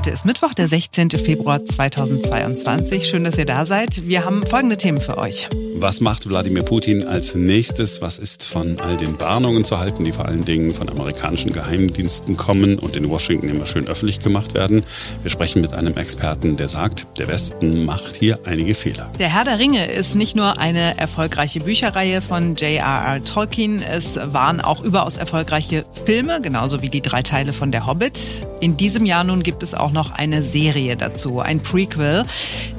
Heute 0.00 0.12
ist 0.12 0.24
Mittwoch, 0.24 0.54
der 0.54 0.66
16. 0.66 1.10
Februar 1.10 1.62
2022. 1.62 3.06
Schön, 3.06 3.24
dass 3.24 3.36
ihr 3.36 3.44
da 3.44 3.66
seid. 3.66 4.08
Wir 4.08 4.24
haben 4.24 4.46
folgende 4.46 4.78
Themen 4.78 4.98
für 4.98 5.18
euch. 5.18 5.50
Was 5.82 6.02
macht 6.02 6.28
Wladimir 6.28 6.62
Putin 6.62 7.04
als 7.06 7.34
nächstes? 7.34 8.02
Was 8.02 8.18
ist 8.18 8.46
von 8.46 8.78
all 8.80 8.98
den 8.98 9.18
Warnungen 9.18 9.64
zu 9.64 9.78
halten, 9.78 10.04
die 10.04 10.12
vor 10.12 10.26
allen 10.26 10.44
Dingen 10.44 10.74
von 10.74 10.90
amerikanischen 10.90 11.54
Geheimdiensten 11.54 12.36
kommen 12.36 12.78
und 12.78 12.96
in 12.96 13.08
Washington 13.08 13.48
immer 13.48 13.64
schön 13.64 13.86
öffentlich 13.86 14.18
gemacht 14.18 14.52
werden? 14.52 14.82
Wir 15.22 15.30
sprechen 15.30 15.62
mit 15.62 15.72
einem 15.72 15.96
Experten, 15.96 16.56
der 16.56 16.68
sagt, 16.68 17.06
der 17.16 17.28
Westen 17.28 17.86
macht 17.86 18.16
hier 18.16 18.40
einige 18.44 18.74
Fehler. 18.74 19.10
Der 19.18 19.32
Herr 19.32 19.44
der 19.44 19.58
Ringe 19.58 19.90
ist 19.90 20.16
nicht 20.16 20.36
nur 20.36 20.58
eine 20.58 20.98
erfolgreiche 20.98 21.60
Bücherreihe 21.60 22.20
von 22.20 22.56
J.R.R. 22.56 23.22
Tolkien, 23.22 23.82
es 23.82 24.18
waren 24.22 24.60
auch 24.60 24.84
überaus 24.84 25.16
erfolgreiche 25.16 25.86
Filme, 26.04 26.42
genauso 26.42 26.82
wie 26.82 26.90
die 26.90 27.00
drei 27.00 27.22
Teile 27.22 27.54
von 27.54 27.72
Der 27.72 27.86
Hobbit. 27.86 28.46
In 28.60 28.76
diesem 28.76 29.06
Jahr 29.06 29.24
nun 29.24 29.42
gibt 29.42 29.62
es 29.62 29.74
auch 29.74 29.92
noch 29.92 30.10
eine 30.10 30.42
Serie 30.42 30.98
dazu, 30.98 31.40
ein 31.40 31.62
Prequel. 31.62 32.24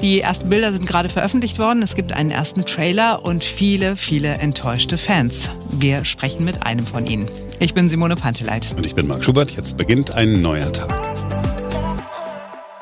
Die 0.03 0.21
ersten 0.21 0.49
Bilder 0.49 0.71
sind 0.71 0.85
gerade 0.85 1.09
veröffentlicht 1.09 1.57
worden. 1.57 1.81
Es 1.81 1.95
gibt 1.95 2.13
einen 2.13 2.29
ersten 2.29 2.63
Trailer 2.65 2.90
und 2.99 3.45
viele, 3.45 3.95
viele 3.95 4.33
enttäuschte 4.33 4.97
Fans. 4.97 5.49
Wir 5.71 6.03
sprechen 6.03 6.43
mit 6.43 6.63
einem 6.63 6.85
von 6.85 7.07
ihnen. 7.07 7.29
Ich 7.59 7.73
bin 7.73 7.87
Simone 7.87 8.17
Panteleit. 8.17 8.73
Und 8.75 8.85
ich 8.85 8.95
bin 8.95 9.07
Marc 9.07 9.23
Schubert. 9.23 9.51
Jetzt 9.51 9.77
beginnt 9.77 10.11
ein 10.11 10.41
neuer 10.41 10.73
Tag. 10.73 10.91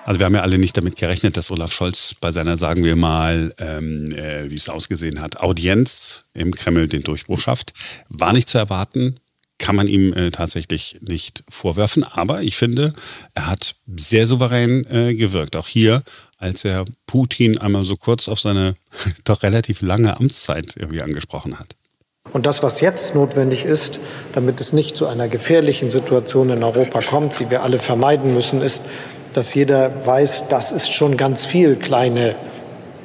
Also 0.05 0.19
wir 0.19 0.25
haben 0.25 0.33
ja 0.33 0.41
alle 0.41 0.57
nicht 0.57 0.75
damit 0.75 0.95
gerechnet, 0.95 1.37
dass 1.37 1.51
Olaf 1.51 1.71
Scholz 1.71 2.15
bei 2.19 2.31
seiner, 2.31 2.57
sagen 2.57 2.83
wir 2.83 2.95
mal, 2.95 3.53
ähm, 3.59 4.11
äh, 4.11 4.49
wie 4.49 4.55
es 4.55 4.67
ausgesehen 4.67 5.21
hat, 5.21 5.41
Audienz 5.41 6.23
im 6.33 6.55
Kreml 6.55 6.87
den 6.87 7.03
Durchbruch 7.03 7.39
schafft. 7.39 7.73
War 8.09 8.33
nicht 8.33 8.49
zu 8.49 8.57
erwarten 8.57 9.19
kann 9.59 9.75
man 9.75 9.87
ihm 9.87 10.13
äh, 10.13 10.31
tatsächlich 10.31 10.97
nicht 11.01 11.43
vorwerfen. 11.47 12.03
Aber 12.03 12.41
ich 12.41 12.55
finde, 12.55 12.93
er 13.35 13.47
hat 13.47 13.75
sehr 13.95 14.25
souverän 14.25 14.85
äh, 14.89 15.13
gewirkt. 15.13 15.55
Auch 15.55 15.67
hier, 15.67 16.01
als 16.37 16.65
er 16.65 16.85
Putin 17.05 17.59
einmal 17.59 17.85
so 17.85 17.95
kurz 17.95 18.27
auf 18.27 18.39
seine 18.39 18.75
doch 19.25 19.43
relativ 19.43 19.81
lange 19.81 20.17
Amtszeit 20.17 20.75
irgendwie 20.75 21.01
angesprochen 21.01 21.59
hat. 21.59 21.75
Und 22.31 22.45
das, 22.45 22.61
was 22.61 22.81
jetzt 22.81 23.15
notwendig 23.15 23.65
ist, 23.65 23.99
damit 24.33 24.61
es 24.61 24.71
nicht 24.71 24.95
zu 24.95 25.07
einer 25.07 25.27
gefährlichen 25.27 25.89
Situation 25.89 26.49
in 26.49 26.63
Europa 26.63 27.01
kommt, 27.01 27.39
die 27.39 27.49
wir 27.49 27.63
alle 27.63 27.79
vermeiden 27.79 28.33
müssen, 28.33 28.61
ist, 28.61 28.83
dass 29.33 29.53
jeder 29.53 30.05
weiß, 30.05 30.47
das 30.47 30.71
ist 30.71 30.93
schon 30.93 31.17
ganz 31.17 31.45
viel 31.45 31.75
kleine 31.75 32.35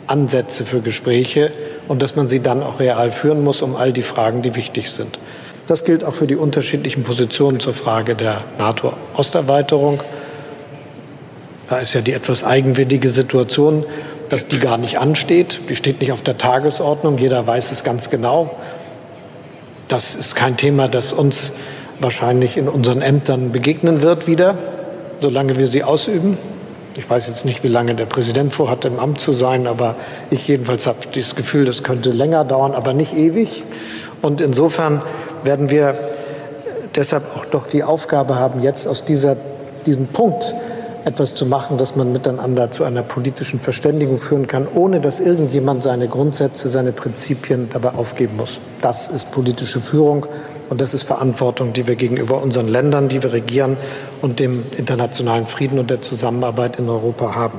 Ansätze 0.06 0.66
für 0.66 0.80
Gespräche 0.80 1.52
und 1.88 2.02
dass 2.02 2.16
man 2.16 2.28
sie 2.28 2.40
dann 2.40 2.62
auch 2.62 2.80
real 2.80 3.10
führen 3.10 3.42
muss, 3.42 3.62
um 3.62 3.76
all 3.76 3.92
die 3.92 4.02
Fragen, 4.02 4.42
die 4.42 4.54
wichtig 4.54 4.90
sind. 4.90 5.18
Das 5.66 5.84
gilt 5.84 6.04
auch 6.04 6.14
für 6.14 6.26
die 6.26 6.36
unterschiedlichen 6.36 7.04
Positionen 7.04 7.58
zur 7.58 7.72
Frage 7.72 8.14
der 8.14 8.42
NATO-Osterweiterung. 8.58 10.02
Da 11.70 11.78
ist 11.78 11.94
ja 11.94 12.02
die 12.02 12.12
etwas 12.12 12.44
eigenwillige 12.44 13.08
Situation, 13.08 13.86
dass 14.28 14.46
die 14.46 14.58
gar 14.58 14.76
nicht 14.76 14.98
ansteht. 14.98 15.60
Die 15.70 15.76
steht 15.76 16.00
nicht 16.02 16.12
auf 16.12 16.20
der 16.20 16.36
Tagesordnung. 16.36 17.16
Jeder 17.16 17.46
weiß 17.46 17.72
es 17.72 17.82
ganz 17.82 18.10
genau. 18.10 18.54
Das 19.88 20.14
ist 20.14 20.34
kein 20.34 20.58
Thema, 20.58 20.88
das 20.88 21.14
uns 21.14 21.52
wahrscheinlich 21.98 22.58
in 22.58 22.68
unseren 22.68 23.00
Ämtern 23.00 23.52
begegnen 23.52 24.02
wird 24.02 24.26
wieder, 24.26 24.58
solange 25.20 25.56
wir 25.56 25.66
sie 25.66 25.82
ausüben. 25.82 26.36
Ich 26.98 27.08
weiß 27.08 27.26
jetzt 27.28 27.46
nicht, 27.46 27.64
wie 27.64 27.68
lange 27.68 27.94
der 27.94 28.06
Präsident 28.06 28.52
vorhat, 28.52 28.84
im 28.84 28.98
Amt 28.98 29.20
zu 29.20 29.32
sein, 29.32 29.66
aber 29.66 29.96
ich 30.30 30.46
jedenfalls 30.46 30.86
habe 30.86 30.98
das 31.14 31.34
Gefühl, 31.34 31.64
das 31.64 31.82
könnte 31.82 32.12
länger 32.12 32.44
dauern, 32.44 32.74
aber 32.74 32.92
nicht 32.92 33.14
ewig. 33.16 33.64
Und 34.22 34.40
insofern 34.40 35.02
werden 35.44 35.70
wir 35.70 35.94
deshalb 36.94 37.36
auch 37.36 37.44
doch 37.44 37.66
die 37.66 37.84
Aufgabe 37.84 38.36
haben, 38.36 38.60
jetzt 38.60 38.86
aus 38.86 39.04
dieser, 39.04 39.36
diesem 39.86 40.06
Punkt 40.08 40.54
etwas 41.04 41.34
zu 41.34 41.44
machen, 41.44 41.76
dass 41.76 41.96
man 41.96 42.12
miteinander 42.12 42.70
zu 42.70 42.84
einer 42.84 43.02
politischen 43.02 43.60
Verständigung 43.60 44.16
führen 44.16 44.46
kann, 44.46 44.66
ohne 44.74 45.00
dass 45.00 45.20
irgendjemand 45.20 45.82
seine 45.82 46.08
Grundsätze, 46.08 46.68
seine 46.68 46.92
Prinzipien 46.92 47.68
dabei 47.70 47.90
aufgeben 47.90 48.36
muss. 48.36 48.60
Das 48.80 49.08
ist 49.08 49.30
politische 49.30 49.80
Führung 49.80 50.26
und 50.70 50.80
das 50.80 50.94
ist 50.94 51.02
Verantwortung, 51.02 51.74
die 51.74 51.86
wir 51.86 51.96
gegenüber 51.96 52.42
unseren 52.42 52.68
Ländern, 52.68 53.08
die 53.08 53.22
wir 53.22 53.32
regieren 53.32 53.76
und 54.22 54.40
dem 54.40 54.64
internationalen 54.76 55.46
Frieden 55.46 55.78
und 55.78 55.90
der 55.90 56.00
Zusammenarbeit 56.00 56.78
in 56.78 56.88
Europa 56.88 57.34
haben. 57.34 57.58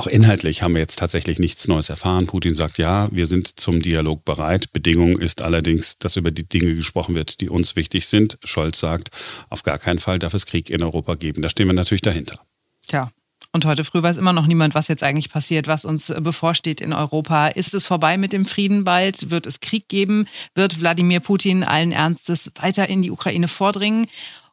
Auch 0.00 0.06
inhaltlich 0.06 0.62
haben 0.62 0.72
wir 0.72 0.80
jetzt 0.80 0.98
tatsächlich 0.98 1.38
nichts 1.38 1.68
Neues 1.68 1.90
erfahren. 1.90 2.26
Putin 2.26 2.54
sagt, 2.54 2.78
ja, 2.78 3.08
wir 3.12 3.26
sind 3.26 3.60
zum 3.60 3.82
Dialog 3.82 4.24
bereit. 4.24 4.72
Bedingung 4.72 5.18
ist 5.18 5.42
allerdings, 5.42 5.98
dass 5.98 6.16
über 6.16 6.30
die 6.30 6.48
Dinge 6.48 6.74
gesprochen 6.74 7.14
wird, 7.14 7.42
die 7.42 7.50
uns 7.50 7.76
wichtig 7.76 8.06
sind. 8.06 8.38
Scholz 8.42 8.80
sagt, 8.80 9.10
auf 9.50 9.62
gar 9.62 9.76
keinen 9.76 9.98
Fall 9.98 10.18
darf 10.18 10.32
es 10.32 10.46
Krieg 10.46 10.70
in 10.70 10.82
Europa 10.82 11.16
geben. 11.16 11.42
Da 11.42 11.50
stehen 11.50 11.66
wir 11.66 11.74
natürlich 11.74 12.00
dahinter. 12.00 12.40
Tja, 12.88 13.10
und 13.52 13.66
heute 13.66 13.84
früh 13.84 14.02
weiß 14.02 14.16
immer 14.16 14.32
noch 14.32 14.46
niemand, 14.46 14.74
was 14.74 14.88
jetzt 14.88 15.02
eigentlich 15.02 15.28
passiert, 15.28 15.66
was 15.66 15.84
uns 15.84 16.10
bevorsteht 16.20 16.80
in 16.80 16.92
Europa. 16.92 17.48
Ist 17.48 17.74
es 17.74 17.86
vorbei 17.86 18.16
mit 18.16 18.32
dem 18.32 18.46
Frieden 18.46 18.84
bald? 18.84 19.30
Wird 19.30 19.46
es 19.46 19.60
Krieg 19.60 19.88
geben? 19.88 20.28
Wird 20.54 20.80
Wladimir 20.80 21.20
Putin 21.20 21.62
allen 21.64 21.92
Ernstes 21.92 22.52
weiter 22.58 22.88
in 22.88 23.02
die 23.02 23.10
Ukraine 23.10 23.48
vordringen? 23.48 24.06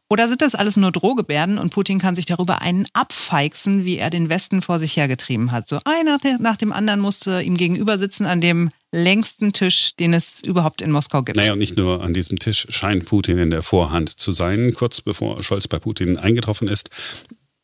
Oder 0.09 0.29
sind 0.29 0.41
das 0.41 0.55
alles 0.55 0.77
nur 0.77 0.91
Drohgebärden 0.91 1.57
und 1.57 1.71
Putin 1.71 1.99
kann 1.99 2.15
sich 2.15 2.25
darüber 2.25 2.61
einen 2.61 2.85
abfeixen, 2.93 3.83
wie 3.83 3.97
er 3.97 4.09
den 4.09 4.29
Westen 4.29 4.61
vor 4.61 4.79
sich 4.79 4.95
hergetrieben 4.95 5.51
hat? 5.51 5.67
So 5.67 5.79
einer 5.83 6.17
nach 6.39 6.55
dem 6.55 6.71
anderen 6.71 7.01
musste 7.01 7.41
ihm 7.41 7.57
gegenüber 7.57 7.97
sitzen 7.97 8.25
an 8.25 8.39
dem 8.39 8.69
längsten 8.93 9.51
Tisch, 9.51 9.95
den 9.97 10.13
es 10.13 10.41
überhaupt 10.41 10.81
in 10.81 10.91
Moskau 10.91 11.23
gibt. 11.23 11.35
Naja, 11.35 11.53
und 11.53 11.59
nicht 11.59 11.75
nur 11.75 12.01
an 12.01 12.13
diesem 12.13 12.39
Tisch 12.39 12.67
scheint 12.69 13.05
Putin 13.05 13.37
in 13.37 13.49
der 13.49 13.63
Vorhand 13.63 14.09
zu 14.17 14.31
sein. 14.31 14.73
Kurz 14.73 15.01
bevor 15.01 15.43
Scholz 15.43 15.67
bei 15.67 15.77
Putin 15.77 16.17
eingetroffen 16.17 16.69
ist, 16.69 16.89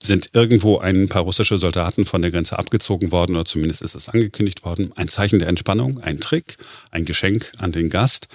sind 0.02 0.32
irgendwo 0.34 0.80
ein 0.80 1.08
paar 1.08 1.22
russische 1.22 1.58
Soldaten 1.58 2.04
von 2.04 2.22
der 2.22 2.32
Grenze 2.32 2.60
abgezogen 2.60 3.14
worden 3.14 3.38
oder 3.38 3.46
zumindest 3.46 3.82
ist 3.82 3.96
es 3.96 4.10
angekündigt 4.10 4.66
worden. 4.66 4.92
Ein 4.96 5.08
Zeichen 5.08 5.40
der 5.40 5.48
Entspannung, 5.48 6.02
ein 6.02 6.20
Trick, 6.20 6.58
ein 6.92 7.06
Geschenk 7.06 7.54
an 7.58 7.72
den 7.72 7.90
Gast. 7.90 8.28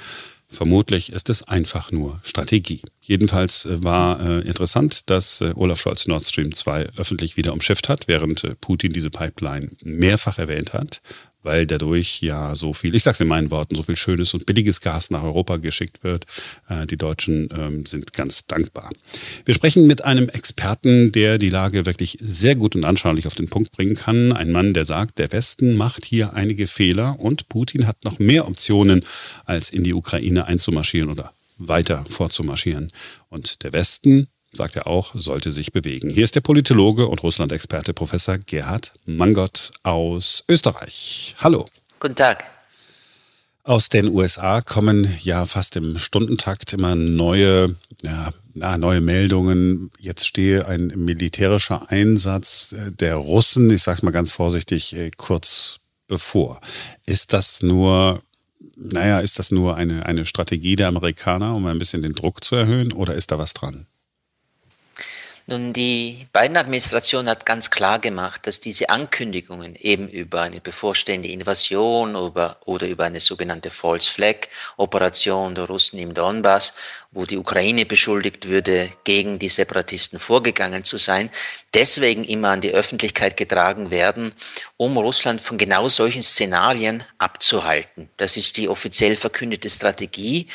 Vermutlich 0.50 1.12
ist 1.12 1.28
es 1.28 1.42
einfach 1.42 1.92
nur 1.92 2.20
Strategie. 2.24 2.80
Jedenfalls 3.02 3.66
äh, 3.66 3.84
war 3.84 4.20
äh, 4.20 4.40
interessant, 4.40 5.10
dass 5.10 5.42
äh, 5.42 5.52
Olaf 5.54 5.80
Scholz 5.80 6.06
Nord 6.06 6.24
Stream 6.24 6.54
2 6.54 6.90
öffentlich 6.96 7.36
wieder 7.36 7.52
umschifft 7.52 7.90
hat, 7.90 8.08
während 8.08 8.44
äh, 8.44 8.54
Putin 8.54 8.92
diese 8.94 9.10
Pipeline 9.10 9.70
mehrfach 9.82 10.38
erwähnt 10.38 10.72
hat 10.72 11.02
weil 11.48 11.66
dadurch 11.66 12.20
ja 12.20 12.54
so 12.54 12.74
viel, 12.74 12.94
ich 12.94 13.02
sage 13.02 13.14
es 13.14 13.20
in 13.22 13.26
meinen 13.26 13.50
Worten, 13.50 13.74
so 13.74 13.82
viel 13.82 13.96
schönes 13.96 14.34
und 14.34 14.44
billiges 14.44 14.82
Gas 14.82 15.08
nach 15.08 15.22
Europa 15.22 15.56
geschickt 15.56 16.04
wird. 16.04 16.26
Äh, 16.68 16.86
die 16.86 16.98
Deutschen 16.98 17.48
ähm, 17.56 17.86
sind 17.86 18.12
ganz 18.12 18.46
dankbar. 18.46 18.90
Wir 19.46 19.54
sprechen 19.54 19.86
mit 19.86 20.04
einem 20.04 20.28
Experten, 20.28 21.10
der 21.10 21.38
die 21.38 21.48
Lage 21.48 21.86
wirklich 21.86 22.18
sehr 22.20 22.54
gut 22.54 22.76
und 22.76 22.84
anschaulich 22.84 23.26
auf 23.26 23.34
den 23.34 23.48
Punkt 23.48 23.72
bringen 23.72 23.94
kann. 23.94 24.32
Ein 24.34 24.52
Mann, 24.52 24.74
der 24.74 24.84
sagt, 24.84 25.18
der 25.18 25.32
Westen 25.32 25.74
macht 25.74 26.04
hier 26.04 26.34
einige 26.34 26.66
Fehler 26.66 27.18
und 27.18 27.48
Putin 27.48 27.86
hat 27.86 28.04
noch 28.04 28.18
mehr 28.18 28.46
Optionen, 28.46 29.02
als 29.46 29.70
in 29.70 29.84
die 29.84 29.94
Ukraine 29.94 30.44
einzumarschieren 30.44 31.08
oder 31.08 31.32
weiter 31.56 32.04
vorzumarschieren. 32.10 32.92
Und 33.30 33.62
der 33.64 33.72
Westen 33.72 34.26
sagt 34.58 34.76
er 34.76 34.86
auch, 34.86 35.14
sollte 35.14 35.50
sich 35.50 35.72
bewegen. 35.72 36.10
Hier 36.10 36.24
ist 36.24 36.34
der 36.34 36.42
Politologe 36.42 37.06
und 37.06 37.22
Russland-Experte 37.22 37.94
Professor 37.94 38.36
Gerhard 38.36 38.92
Mangott 39.06 39.70
aus 39.84 40.44
Österreich. 40.48 41.34
Hallo. 41.38 41.64
Guten 42.00 42.16
Tag. 42.16 42.44
Aus 43.62 43.88
den 43.88 44.08
USA 44.08 44.60
kommen 44.60 45.16
ja 45.22 45.46
fast 45.46 45.76
im 45.76 45.98
Stundentakt 45.98 46.72
immer 46.72 46.94
neue, 46.96 47.76
ja, 48.02 48.78
neue 48.78 49.00
Meldungen. 49.00 49.90
Jetzt 50.00 50.26
stehe 50.26 50.66
ein 50.66 50.88
militärischer 50.88 51.90
Einsatz 51.90 52.74
der 52.88 53.14
Russen, 53.14 53.70
ich 53.70 53.82
sage 53.82 53.98
es 53.98 54.02
mal 54.02 54.10
ganz 54.10 54.32
vorsichtig, 54.32 54.96
äh, 54.96 55.10
kurz 55.16 55.80
bevor. 56.08 56.60
Ist 57.06 57.32
das 57.32 57.62
nur 57.62 58.22
naja, 58.80 59.20
ist 59.20 59.38
das 59.38 59.50
nur 59.50 59.76
eine, 59.76 60.06
eine 60.06 60.24
Strategie 60.24 60.76
der 60.76 60.88
Amerikaner, 60.88 61.54
um 61.54 61.66
ein 61.66 61.78
bisschen 61.78 62.02
den 62.02 62.14
Druck 62.14 62.44
zu 62.44 62.54
erhöhen, 62.54 62.92
oder 62.92 63.14
ist 63.14 63.32
da 63.32 63.38
was 63.38 63.52
dran? 63.52 63.86
Nun, 65.50 65.72
die 65.72 66.26
Biden-Administration 66.34 67.26
hat 67.26 67.46
ganz 67.46 67.70
klar 67.70 67.98
gemacht, 68.00 68.46
dass 68.46 68.60
diese 68.60 68.90
Ankündigungen 68.90 69.76
eben 69.76 70.06
über 70.06 70.42
eine 70.42 70.60
bevorstehende 70.60 71.30
Invasion 71.30 72.16
oder, 72.16 72.58
oder 72.66 72.86
über 72.86 73.04
eine 73.04 73.20
sogenannte 73.20 73.70
False 73.70 74.12
Flag 74.12 74.48
Operation 74.76 75.54
der 75.54 75.64
Russen 75.64 75.98
im 75.98 76.12
Donbass, 76.12 76.74
wo 77.12 77.24
die 77.24 77.38
Ukraine 77.38 77.86
beschuldigt 77.86 78.46
würde, 78.46 78.92
gegen 79.04 79.38
die 79.38 79.48
Separatisten 79.48 80.18
vorgegangen 80.18 80.84
zu 80.84 80.98
sein, 80.98 81.30
deswegen 81.72 82.24
immer 82.24 82.50
an 82.50 82.60
die 82.60 82.72
Öffentlichkeit 82.72 83.38
getragen 83.38 83.90
werden, 83.90 84.34
um 84.76 84.98
Russland 84.98 85.40
von 85.40 85.56
genau 85.56 85.88
solchen 85.88 86.22
Szenarien 86.22 87.04
abzuhalten. 87.16 88.10
Das 88.18 88.36
ist 88.36 88.58
die 88.58 88.68
offiziell 88.68 89.16
verkündete 89.16 89.70
Strategie. 89.70 90.48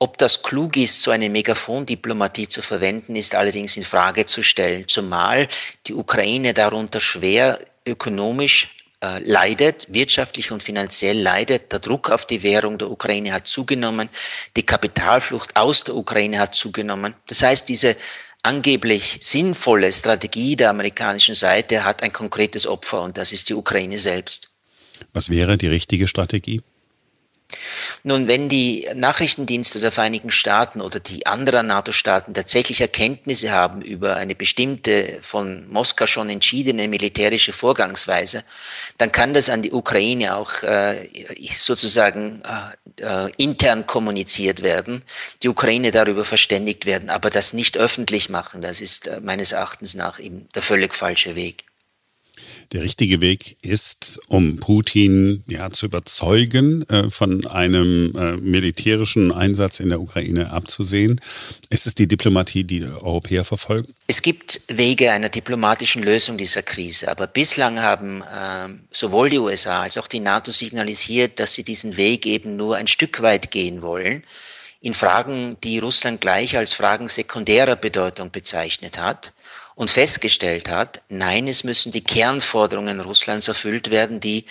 Ob 0.00 0.16
das 0.18 0.44
klug 0.44 0.76
ist, 0.76 1.02
so 1.02 1.10
eine 1.10 1.28
Megafondiplomatie 1.28 2.46
zu 2.46 2.62
verwenden, 2.62 3.16
ist 3.16 3.34
allerdings 3.34 3.76
in 3.76 3.82
Frage 3.82 4.26
zu 4.26 4.44
stellen, 4.44 4.86
zumal 4.86 5.48
die 5.88 5.94
Ukraine 5.94 6.54
darunter 6.54 7.00
schwer 7.00 7.58
ökonomisch 7.84 8.76
äh, 9.00 9.18
leidet, 9.24 9.86
wirtschaftlich 9.92 10.52
und 10.52 10.62
finanziell 10.62 11.18
leidet. 11.20 11.72
Der 11.72 11.80
Druck 11.80 12.10
auf 12.10 12.26
die 12.26 12.44
Währung 12.44 12.78
der 12.78 12.90
Ukraine 12.90 13.32
hat 13.32 13.48
zugenommen, 13.48 14.08
die 14.56 14.62
Kapitalflucht 14.62 15.56
aus 15.56 15.82
der 15.82 15.96
Ukraine 15.96 16.38
hat 16.38 16.54
zugenommen. 16.54 17.14
Das 17.26 17.42
heißt, 17.42 17.68
diese 17.68 17.96
angeblich 18.42 19.18
sinnvolle 19.20 19.92
Strategie 19.92 20.54
der 20.54 20.70
amerikanischen 20.70 21.34
Seite 21.34 21.84
hat 21.84 22.04
ein 22.04 22.12
konkretes 22.12 22.68
Opfer 22.68 23.02
und 23.02 23.16
das 23.16 23.32
ist 23.32 23.48
die 23.48 23.54
Ukraine 23.54 23.98
selbst. 23.98 24.50
Was 25.12 25.28
wäre 25.28 25.58
die 25.58 25.68
richtige 25.68 26.06
Strategie? 26.06 26.60
Nun, 28.02 28.28
wenn 28.28 28.50
die 28.50 28.86
Nachrichtendienste 28.94 29.80
der 29.80 29.90
Vereinigten 29.90 30.30
Staaten 30.30 30.82
oder 30.82 31.00
die 31.00 31.24
anderen 31.26 31.68
NATO-Staaten 31.68 32.34
tatsächlich 32.34 32.82
Erkenntnisse 32.82 33.50
haben 33.50 33.80
über 33.80 34.16
eine 34.16 34.34
bestimmte 34.34 35.18
von 35.22 35.66
Moskau 35.68 36.06
schon 36.06 36.28
entschiedene 36.28 36.88
militärische 36.88 37.54
Vorgangsweise, 37.54 38.44
dann 38.98 39.12
kann 39.12 39.32
das 39.32 39.48
an 39.48 39.62
die 39.62 39.72
Ukraine 39.72 40.36
auch 40.36 40.62
äh, 40.62 41.08
sozusagen 41.50 42.42
äh, 42.98 43.26
äh, 43.26 43.32
intern 43.38 43.86
kommuniziert 43.86 44.62
werden, 44.62 45.02
die 45.42 45.48
Ukraine 45.48 45.90
darüber 45.90 46.26
verständigt 46.26 46.84
werden, 46.84 47.08
aber 47.08 47.30
das 47.30 47.54
nicht 47.54 47.78
öffentlich 47.78 48.28
machen, 48.28 48.60
das 48.60 48.82
ist 48.82 49.08
äh, 49.08 49.20
meines 49.20 49.52
Erachtens 49.52 49.94
nach 49.94 50.20
eben 50.20 50.48
der 50.54 50.62
völlig 50.62 50.94
falsche 50.94 51.34
Weg 51.34 51.67
der 52.72 52.82
richtige 52.82 53.20
Weg 53.20 53.56
ist, 53.62 54.20
um 54.28 54.58
Putin 54.58 55.42
ja 55.46 55.70
zu 55.70 55.86
überzeugen, 55.86 56.88
äh, 56.88 57.10
von 57.10 57.46
einem 57.46 58.14
äh, 58.16 58.36
militärischen 58.36 59.32
Einsatz 59.32 59.80
in 59.80 59.88
der 59.88 60.00
Ukraine 60.00 60.50
abzusehen? 60.50 61.20
Ist 61.70 61.86
es 61.86 61.94
die 61.94 62.06
Diplomatie, 62.06 62.64
die, 62.64 62.84
Europäer 62.84 63.44
verfolgen? 63.44 63.94
Es 64.06 64.22
gibt 64.22 64.60
Wege 64.68 65.12
einer 65.12 65.28
diplomatischen 65.28 66.02
Lösung 66.02 66.36
dieser 66.36 66.62
Krise, 66.62 67.08
aber 67.08 67.26
bislang 67.26 67.80
haben 67.80 68.22
äh, 68.22 68.68
sowohl 68.90 69.30
die 69.30 69.38
USA 69.38 69.82
als 69.82 69.98
auch 69.98 70.06
die 70.06 70.20
NATO 70.20 70.52
signalisiert, 70.52 71.40
dass 71.40 71.54
sie 71.54 71.62
diesen 71.62 71.96
Weg 71.96 72.26
eben 72.26 72.56
nur 72.56 72.76
ein 72.76 72.86
Stück 72.86 73.22
weit 73.22 73.50
gehen 73.50 73.82
wollen 73.82 74.22
in 74.80 74.94
Fragen, 74.94 75.56
die 75.64 75.78
Russland 75.78 76.20
gleich 76.20 76.56
als 76.56 76.72
Fragen 76.72 77.08
sekundärer 77.08 77.76
Bedeutung 77.76 78.30
bezeichnet 78.30 78.98
hat 78.98 79.32
und 79.78 79.92
festgestellt 79.92 80.68
hat, 80.68 81.02
nein, 81.08 81.46
es 81.46 81.62
müssen 81.62 81.92
die 81.92 82.02
Kernforderungen 82.02 82.98
Russlands 82.98 83.46
erfüllt 83.46 83.92
werden, 83.92 84.18
die 84.18 84.44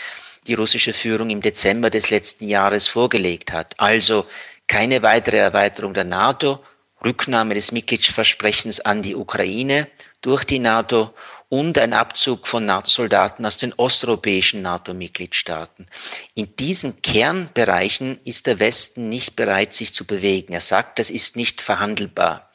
die 0.47 0.53
russische 0.53 0.93
Führung 0.93 1.29
im 1.29 1.41
Dezember 1.41 1.89
des 1.89 2.09
letzten 2.09 2.47
Jahres 2.47 2.87
vorgelegt 2.87 3.51
hat. 3.51 3.77
Also 3.77 4.25
keine 4.67 5.01
weitere 5.01 5.35
Erweiterung 5.35 5.93
der 5.93 6.05
NATO, 6.05 6.63
Rücknahme 7.03 7.55
des 7.55 7.73
Mitgliedsversprechens 7.73 8.79
an 8.79 9.01
die 9.01 9.17
Ukraine 9.17 9.89
durch 10.21 10.45
die 10.45 10.59
NATO 10.59 11.13
und 11.49 11.77
ein 11.77 11.91
Abzug 11.91 12.47
von 12.47 12.65
NATO-Soldaten 12.65 13.45
aus 13.45 13.57
den 13.57 13.73
osteuropäischen 13.73 14.61
NATO-Mitgliedstaaten. 14.61 15.87
In 16.35 16.55
diesen 16.55 17.01
Kernbereichen 17.01 18.21
ist 18.23 18.47
der 18.47 18.61
Westen 18.61 19.09
nicht 19.09 19.35
bereit, 19.35 19.73
sich 19.73 19.93
zu 19.93 20.05
bewegen. 20.05 20.53
Er 20.53 20.61
sagt, 20.61 20.99
das 20.99 21.09
ist 21.09 21.35
nicht 21.35 21.61
verhandelbar. 21.61 22.49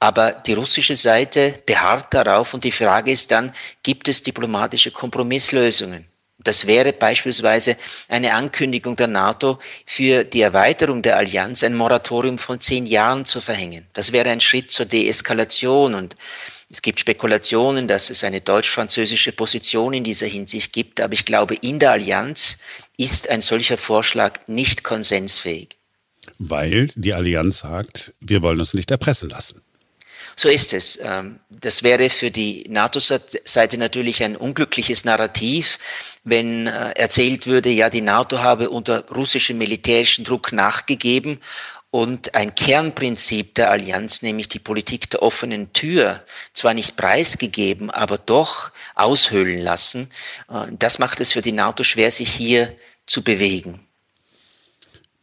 Aber 0.00 0.32
die 0.32 0.54
russische 0.54 0.96
Seite 0.96 1.60
beharrt 1.66 2.14
darauf 2.14 2.54
und 2.54 2.64
die 2.64 2.72
Frage 2.72 3.12
ist 3.12 3.30
dann, 3.30 3.52
gibt 3.82 4.08
es 4.08 4.22
diplomatische 4.22 4.90
Kompromisslösungen? 4.90 6.06
Das 6.42 6.66
wäre 6.66 6.94
beispielsweise 6.94 7.76
eine 8.08 8.32
Ankündigung 8.32 8.96
der 8.96 9.08
NATO 9.08 9.58
für 9.84 10.24
die 10.24 10.40
Erweiterung 10.40 11.02
der 11.02 11.18
Allianz, 11.18 11.62
ein 11.62 11.74
Moratorium 11.74 12.38
von 12.38 12.60
zehn 12.60 12.86
Jahren 12.86 13.26
zu 13.26 13.42
verhängen. 13.42 13.86
Das 13.92 14.12
wäre 14.12 14.30
ein 14.30 14.40
Schritt 14.40 14.70
zur 14.70 14.86
Deeskalation 14.86 15.94
und 15.94 16.16
es 16.70 16.80
gibt 16.80 16.98
Spekulationen, 16.98 17.86
dass 17.86 18.08
es 18.08 18.24
eine 18.24 18.40
deutsch-französische 18.40 19.32
Position 19.32 19.92
in 19.92 20.04
dieser 20.04 20.28
Hinsicht 20.28 20.72
gibt, 20.72 21.00
aber 21.00 21.12
ich 21.12 21.26
glaube, 21.26 21.56
in 21.56 21.78
der 21.78 21.90
Allianz 21.90 22.56
ist 22.96 23.28
ein 23.28 23.42
solcher 23.42 23.76
Vorschlag 23.76 24.38
nicht 24.46 24.82
konsensfähig. 24.82 25.76
Weil 26.38 26.88
die 26.94 27.12
Allianz 27.12 27.58
sagt, 27.58 28.14
wir 28.20 28.40
wollen 28.40 28.60
uns 28.60 28.72
nicht 28.72 28.90
erpressen 28.90 29.28
lassen. 29.28 29.62
So 30.36 30.48
ist 30.48 30.72
es. 30.72 30.98
Ähm, 31.02 31.40
das 31.48 31.82
wäre 31.82 32.10
für 32.10 32.30
die 32.30 32.64
NATO-Seite 32.68 33.78
natürlich 33.78 34.22
ein 34.22 34.36
unglückliches 34.36 35.04
Narrativ, 35.04 35.78
wenn 36.24 36.66
äh, 36.66 36.90
erzählt 36.92 37.46
würde, 37.46 37.70
ja, 37.70 37.90
die 37.90 38.00
NATO 38.00 38.40
habe 38.40 38.70
unter 38.70 39.06
russischem 39.08 39.58
militärischen 39.58 40.24
Druck 40.24 40.52
nachgegeben 40.52 41.40
und 41.90 42.34
ein 42.34 42.54
Kernprinzip 42.54 43.54
der 43.56 43.70
Allianz, 43.70 44.22
nämlich 44.22 44.48
die 44.48 44.60
Politik 44.60 45.10
der 45.10 45.22
offenen 45.22 45.72
Tür, 45.72 46.24
zwar 46.54 46.72
nicht 46.72 46.96
preisgegeben, 46.96 47.90
aber 47.90 48.16
doch 48.16 48.70
aushöhlen 48.94 49.60
lassen. 49.60 50.10
Äh, 50.48 50.66
das 50.70 50.98
macht 50.98 51.20
es 51.20 51.32
für 51.32 51.42
die 51.42 51.52
NATO 51.52 51.84
schwer, 51.84 52.10
sich 52.10 52.32
hier 52.32 52.76
zu 53.06 53.22
bewegen. 53.22 53.89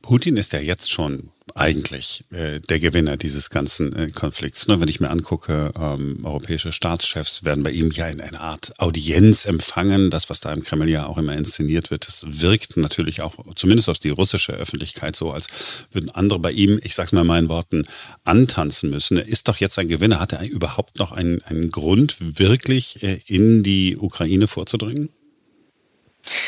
Putin 0.08 0.38
ist 0.38 0.54
ja 0.54 0.62
jetzt 0.62 0.90
schon 0.90 1.32
eigentlich 1.54 2.24
äh, 2.32 2.62
der 2.62 2.80
Gewinner 2.80 3.18
dieses 3.18 3.50
ganzen 3.50 3.94
äh, 3.94 4.10
Konflikts. 4.10 4.66
Nur 4.66 4.80
wenn 4.80 4.88
ich 4.88 5.02
mir 5.02 5.10
angucke, 5.10 5.74
ähm, 5.78 6.22
europäische 6.24 6.72
Staatschefs 6.72 7.44
werden 7.44 7.62
bei 7.62 7.72
ihm 7.72 7.92
ja 7.92 8.08
in 8.08 8.22
einer 8.22 8.40
Art 8.40 8.72
Audienz 8.80 9.46
empfangen. 9.46 10.10
Das, 10.10 10.30
was 10.30 10.40
da 10.40 10.54
im 10.54 10.64
Kreml 10.64 10.88
ja 10.88 11.08
auch 11.08 11.18
immer 11.18 11.36
inszeniert 11.36 11.92
wird, 11.92 12.08
das 12.08 12.26
wirkt 12.26 12.78
natürlich 12.78 13.20
auch 13.20 13.36
zumindest 13.56 13.90
auf 13.90 14.00
die 14.00 14.12
russische 14.12 14.54
Öffentlichkeit 14.54 15.18
so, 15.18 15.32
als 15.32 15.50
würden 15.92 16.10
andere 16.12 16.40
bei 16.40 16.52
ihm, 16.54 16.80
ich 16.84 16.96
sag's 16.96 17.12
mal 17.12 17.22
in 17.22 17.28
meinen 17.28 17.50
Worten, 17.50 17.84
antanzen 18.24 18.90
müssen. 18.90 19.18
Er 19.18 19.28
ist 19.28 19.50
doch 19.50 19.58
jetzt 19.58 19.78
ein 19.78 19.90
Gewinner. 19.90 20.22
Hat 20.22 20.32
er 20.32 20.48
überhaupt 20.48 21.00
noch 21.00 21.12
einen, 21.12 21.42
einen 21.44 21.70
Grund, 21.70 22.16
wirklich 22.22 23.04
äh, 23.04 23.20
in 23.26 23.62
die 23.62 23.98
Ukraine 23.98 24.48
vorzudringen? 24.48 25.10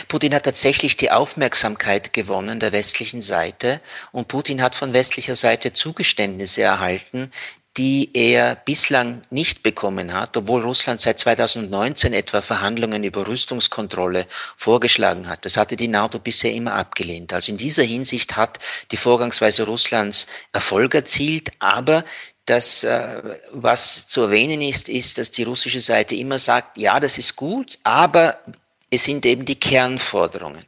Putin 0.07 0.33
hat 0.33 0.43
tatsächlich 0.43 0.97
die 0.97 1.11
Aufmerksamkeit 1.11 2.13
gewonnen 2.13 2.59
der 2.59 2.71
westlichen 2.71 3.21
Seite 3.21 3.81
und 4.11 4.27
Putin 4.27 4.61
hat 4.61 4.75
von 4.75 4.93
westlicher 4.93 5.35
Seite 5.35 5.73
Zugeständnisse 5.73 6.61
erhalten, 6.61 7.31
die 7.77 8.09
er 8.13 8.55
bislang 8.55 9.21
nicht 9.29 9.63
bekommen 9.63 10.13
hat, 10.13 10.35
obwohl 10.35 10.61
Russland 10.61 10.99
seit 10.99 11.19
2019 11.19 12.13
etwa 12.13 12.41
Verhandlungen 12.41 13.03
über 13.03 13.27
Rüstungskontrolle 13.27 14.27
vorgeschlagen 14.57 15.29
hat. 15.29 15.45
Das 15.45 15.55
hatte 15.55 15.77
die 15.77 15.87
NATO 15.87 16.19
bisher 16.19 16.51
immer 16.51 16.73
abgelehnt. 16.73 17.31
Also 17.31 17.51
in 17.51 17.57
dieser 17.57 17.83
Hinsicht 17.83 18.35
hat 18.35 18.59
die 18.91 18.97
Vorgangsweise 18.97 19.63
Russlands 19.63 20.27
Erfolg 20.51 20.93
erzielt, 20.95 21.51
aber 21.59 22.03
das, 22.45 22.83
äh, 22.83 23.21
was 23.51 24.07
zu 24.07 24.23
erwähnen 24.23 24.61
ist, 24.61 24.89
ist, 24.89 25.19
dass 25.19 25.29
die 25.31 25.43
russische 25.43 25.79
Seite 25.79 26.15
immer 26.15 26.39
sagt, 26.39 26.77
ja, 26.77 26.99
das 26.99 27.17
ist 27.17 27.35
gut, 27.35 27.77
aber 27.83 28.39
es 28.89 29.03
sind 29.03 29.25
eben 29.25 29.45
die 29.45 29.59
Kernforderungen. 29.59 30.65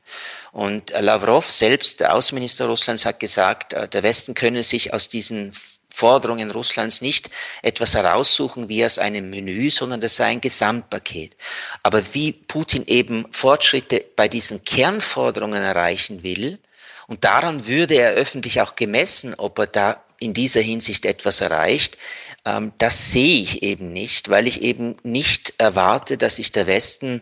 Und 0.51 0.91
äh, 0.91 1.01
Lavrov 1.01 1.49
selbst, 1.49 1.99
der 1.99 2.13
Außenminister 2.13 2.65
Russlands, 2.65 3.05
hat 3.05 3.19
gesagt, 3.19 3.73
äh, 3.73 3.87
der 3.87 4.03
Westen 4.03 4.33
könne 4.33 4.63
sich 4.63 4.93
aus 4.93 5.09
diesen 5.09 5.53
Forderungen 5.93 6.51
Russlands 6.51 7.01
nicht 7.01 7.29
etwas 7.61 7.95
heraussuchen 7.95 8.69
wie 8.69 8.85
aus 8.85 8.97
einem 8.97 9.29
Menü, 9.29 9.69
sondern 9.69 10.01
das 10.01 10.15
sei 10.15 10.25
ein 10.25 10.41
Gesamtpaket. 10.41 11.35
Aber 11.83 12.01
wie 12.13 12.31
Putin 12.31 12.85
eben 12.87 13.27
Fortschritte 13.31 14.03
bei 14.15 14.27
diesen 14.27 14.63
Kernforderungen 14.63 15.61
erreichen 15.61 16.23
will, 16.23 16.59
und 17.07 17.25
daran 17.25 17.67
würde 17.67 17.95
er 17.95 18.13
öffentlich 18.13 18.61
auch 18.61 18.77
gemessen, 18.77 19.35
ob 19.35 19.59
er 19.59 19.67
da 19.67 20.03
in 20.19 20.33
dieser 20.33 20.61
Hinsicht 20.61 21.05
etwas 21.05 21.41
erreicht, 21.41 21.97
ähm, 22.45 22.71
das 22.77 23.11
sehe 23.11 23.41
ich 23.41 23.63
eben 23.63 23.91
nicht, 23.91 24.29
weil 24.29 24.47
ich 24.47 24.61
eben 24.61 24.95
nicht 25.03 25.53
erwarte, 25.57 26.17
dass 26.17 26.37
sich 26.37 26.53
der 26.53 26.67
Westen 26.67 27.21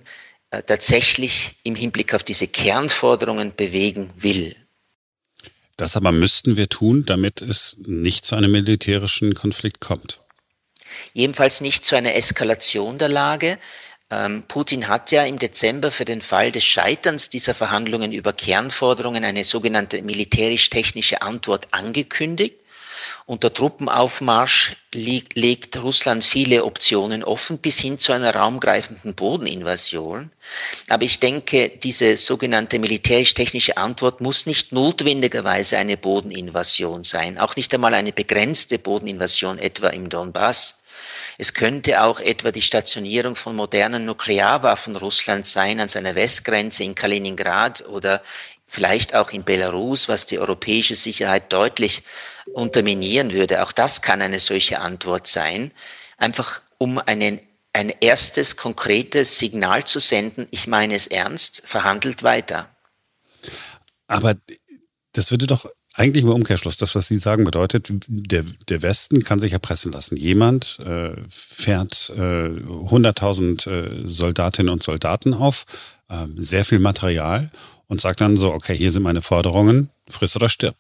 tatsächlich 0.52 1.56
im 1.64 1.76
Hinblick 1.76 2.14
auf 2.14 2.24
diese 2.24 2.48
Kernforderungen 2.48 3.54
bewegen 3.56 4.12
will. 4.16 4.56
Das 5.78 5.96
aber 5.96 6.12
müssten 6.12 6.58
wir 6.58 6.68
tun, 6.68 7.06
damit 7.06 7.42
es 7.42 7.78
nicht 7.86 8.26
zu 8.26 8.36
einem 8.36 8.52
militärischen 8.52 9.34
Konflikt 9.34 9.80
kommt. 9.80 10.20
Jedenfalls 11.14 11.62
nicht 11.62 11.86
zu 11.86 11.96
einer 11.96 12.16
Eskalation 12.16 12.98
der 12.98 13.10
Lage. 13.10 13.60
Ähm, 14.12 14.44
Putin 14.48 14.88
hat 14.88 15.12
ja 15.12 15.24
im 15.24 15.40
Dezember 15.40 15.92
für 15.92 16.04
den 16.04 16.22
Fall 16.22 16.52
des 16.52 16.64
Scheiterns 16.64 17.30
dieser 17.30 17.54
Verhandlungen 17.54 18.12
über 18.12 18.34
Kernforderungen 18.34 19.24
eine 19.24 19.44
sogenannte 19.44 20.02
militärisch-technische 20.02 21.22
Antwort 21.22 21.68
angekündigt. 21.72 22.56
Unter 23.30 23.54
Truppenaufmarsch 23.54 24.76
legt 24.92 25.78
Russland 25.78 26.24
viele 26.24 26.66
Optionen 26.66 27.24
offen 27.24 27.60
bis 27.60 27.78
hin 27.78 28.00
zu 28.00 28.12
einer 28.12 28.34
raumgreifenden 28.34 29.14
Bodeninvasion. 29.14 30.32
Aber 30.88 31.04
ich 31.04 31.20
denke, 31.20 31.70
diese 31.70 32.18
sogenannte 32.18 32.80
militärisch-technische 32.80 33.78
Antwort 33.78 34.20
muss 34.20 34.48
nicht 34.48 34.72
notwendigerweise 34.72 35.78
eine 35.78 35.96
Bodeninvasion 35.96 37.04
sein, 37.04 37.38
auch 37.38 37.56
nicht 37.56 37.72
einmal 37.72 37.94
eine 37.94 38.14
begrenzte 38.14 38.80
Bodeninvasion 38.80 39.60
etwa 39.60 39.90
im 39.90 40.10
Donbass. 40.10 40.82
Es 41.38 41.54
könnte 41.54 42.02
auch 42.02 42.20
etwa 42.20 42.52
die 42.52 42.64
Stationierung 42.64 43.36
von 43.36 43.56
modernen 43.56 44.06
Nuklearwaffen 44.06 44.96
Russlands 44.96 45.54
sein 45.54 45.80
an 45.80 45.88
seiner 45.88 46.16
Westgrenze 46.16 46.84
in 46.84 46.96
Kaliningrad 46.96 47.86
oder 47.86 48.24
vielleicht 48.68 49.14
auch 49.14 49.32
in 49.32 49.44
Belarus, 49.44 50.10
was 50.10 50.26
die 50.26 50.40
europäische 50.40 50.96
Sicherheit 50.96 51.54
deutlich 51.54 52.02
unterminieren 52.54 53.34
würde. 53.34 53.64
Auch 53.64 53.72
das 53.72 54.02
kann 54.02 54.22
eine 54.22 54.40
solche 54.40 54.80
Antwort 54.80 55.28
sein, 55.28 55.72
einfach 56.18 56.62
um 56.78 56.98
einen, 56.98 57.40
ein 57.74 57.94
erstes 58.02 58.58
konkretes 58.58 59.40
Signal 59.40 59.86
zu 59.86 60.00
senden, 60.00 60.48
ich 60.52 60.68
meine 60.68 60.96
es 60.96 61.08
ernst, 61.08 61.62
verhandelt 61.66 62.24
weiter. 62.24 62.70
Aber 64.08 64.36
das 65.14 65.32
würde 65.32 65.48
doch 65.48 65.66
eigentlich 65.94 66.24
im 66.24 66.30
Umkehrschluss, 66.30 66.78
das, 66.78 66.96
was 66.96 67.08
Sie 67.08 67.18
sagen, 67.18 67.44
bedeutet, 67.44 67.92
der, 68.08 68.44
der 68.70 68.82
Westen 68.82 69.24
kann 69.24 69.40
sich 69.40 69.54
erpressen 69.54 69.92
lassen. 69.92 70.16
Jemand 70.16 70.80
äh, 70.80 71.12
fährt 71.30 72.14
äh, 72.16 72.20
100.000 72.20 73.70
äh, 73.70 74.08
Soldatinnen 74.08 74.72
und 74.72 74.82
Soldaten 74.82 75.34
auf, 75.34 75.66
äh, 76.08 76.26
sehr 76.38 76.64
viel 76.64 76.80
Material 76.80 77.52
und 77.88 78.00
sagt 78.00 78.22
dann 78.22 78.38
so, 78.38 78.54
okay, 78.54 78.78
hier 78.78 78.92
sind 78.92 79.04
meine 79.04 79.22
Forderungen, 79.22 79.90
friss 80.08 80.36
oder 80.36 80.48
stirb. 80.48 80.78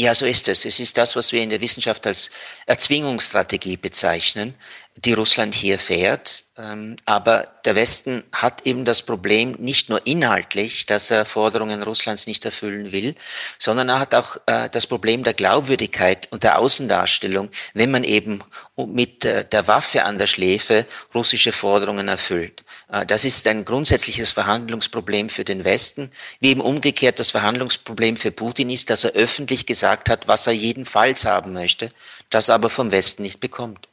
Ja, 0.00 0.14
so 0.14 0.24
ist 0.24 0.48
es. 0.48 0.64
Es 0.64 0.80
ist 0.80 0.96
das, 0.96 1.14
was 1.14 1.30
wir 1.30 1.42
in 1.42 1.50
der 1.50 1.60
Wissenschaft 1.60 2.06
als 2.06 2.30
Erzwingungsstrategie 2.64 3.76
bezeichnen, 3.76 4.54
die 4.96 5.12
Russland 5.12 5.54
hier 5.54 5.78
fährt. 5.78 6.44
Ähm, 6.58 6.96
aber 7.06 7.48
der 7.64 7.74
Westen 7.74 8.24
hat 8.32 8.66
eben 8.66 8.84
das 8.84 9.02
Problem 9.02 9.52
nicht 9.58 9.88
nur 9.88 10.06
inhaltlich, 10.06 10.84
dass 10.86 11.10
er 11.10 11.24
Forderungen 11.24 11.82
Russlands 11.82 12.26
nicht 12.26 12.44
erfüllen 12.44 12.92
will, 12.92 13.14
sondern 13.58 13.88
er 13.88 14.00
hat 14.00 14.14
auch 14.14 14.36
äh, 14.46 14.68
das 14.68 14.86
Problem 14.86 15.22
der 15.22 15.34
Glaubwürdigkeit 15.34 16.28
und 16.32 16.42
der 16.42 16.58
Außendarstellung, 16.58 17.50
wenn 17.72 17.90
man 17.90 18.04
eben 18.04 18.42
mit 18.76 19.24
äh, 19.24 19.44
der 19.44 19.68
Waffe 19.68 20.04
an 20.04 20.18
der 20.18 20.26
Schläfe 20.26 20.86
russische 21.14 21.52
Forderungen 21.52 22.08
erfüllt. 22.08 22.64
Äh, 22.90 23.06
das 23.06 23.24
ist 23.24 23.46
ein 23.46 23.64
grundsätzliches 23.64 24.32
Verhandlungsproblem 24.32 25.28
für 25.28 25.44
den 25.44 25.64
Westen, 25.64 26.10
wie 26.40 26.50
eben 26.50 26.60
umgekehrt 26.60 27.18
das 27.18 27.30
Verhandlungsproblem 27.30 28.16
für 28.16 28.32
Putin 28.32 28.70
ist, 28.70 28.90
dass 28.90 29.04
er 29.04 29.12
öffentlich 29.12 29.66
gesagt 29.66 30.08
hat, 30.08 30.26
was 30.26 30.46
er 30.46 30.52
jedenfalls 30.52 31.24
haben 31.24 31.52
möchte, 31.52 31.90
das 32.28 32.50
aber 32.50 32.70
vom 32.70 32.90
Westen 32.90 33.22
nicht 33.22 33.40
bekommt. 33.40 33.89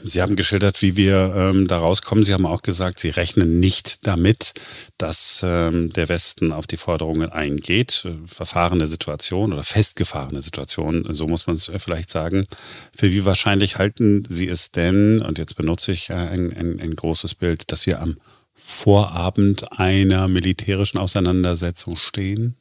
Sie 0.00 0.22
haben 0.22 0.36
geschildert, 0.36 0.80
wie 0.80 0.96
wir 0.96 1.34
ähm, 1.34 1.66
da 1.66 1.78
rauskommen. 1.78 2.22
Sie 2.22 2.32
haben 2.32 2.46
auch 2.46 2.62
gesagt, 2.62 3.00
Sie 3.00 3.08
rechnen 3.08 3.58
nicht 3.58 4.06
damit, 4.06 4.52
dass 4.96 5.40
ähm, 5.44 5.90
der 5.90 6.08
Westen 6.08 6.52
auf 6.52 6.68
die 6.68 6.76
Forderungen 6.76 7.30
eingeht. 7.30 8.06
Verfahrene 8.26 8.86
Situation 8.86 9.52
oder 9.52 9.64
festgefahrene 9.64 10.40
Situation, 10.40 11.06
so 11.10 11.26
muss 11.26 11.48
man 11.48 11.56
es 11.56 11.70
vielleicht 11.78 12.10
sagen. 12.10 12.46
Für 12.94 13.10
wie 13.10 13.24
wahrscheinlich 13.24 13.78
halten 13.78 14.22
Sie 14.28 14.48
es 14.48 14.70
denn, 14.70 15.20
und 15.20 15.38
jetzt 15.38 15.56
benutze 15.56 15.90
ich 15.90 16.12
ein, 16.12 16.52
ein, 16.52 16.80
ein 16.80 16.94
großes 16.94 17.34
Bild, 17.34 17.72
dass 17.72 17.86
wir 17.86 18.00
am 18.00 18.18
Vorabend 18.54 19.72
einer 19.72 20.28
militärischen 20.28 20.98
Auseinandersetzung 20.98 21.96
stehen? 21.96 22.56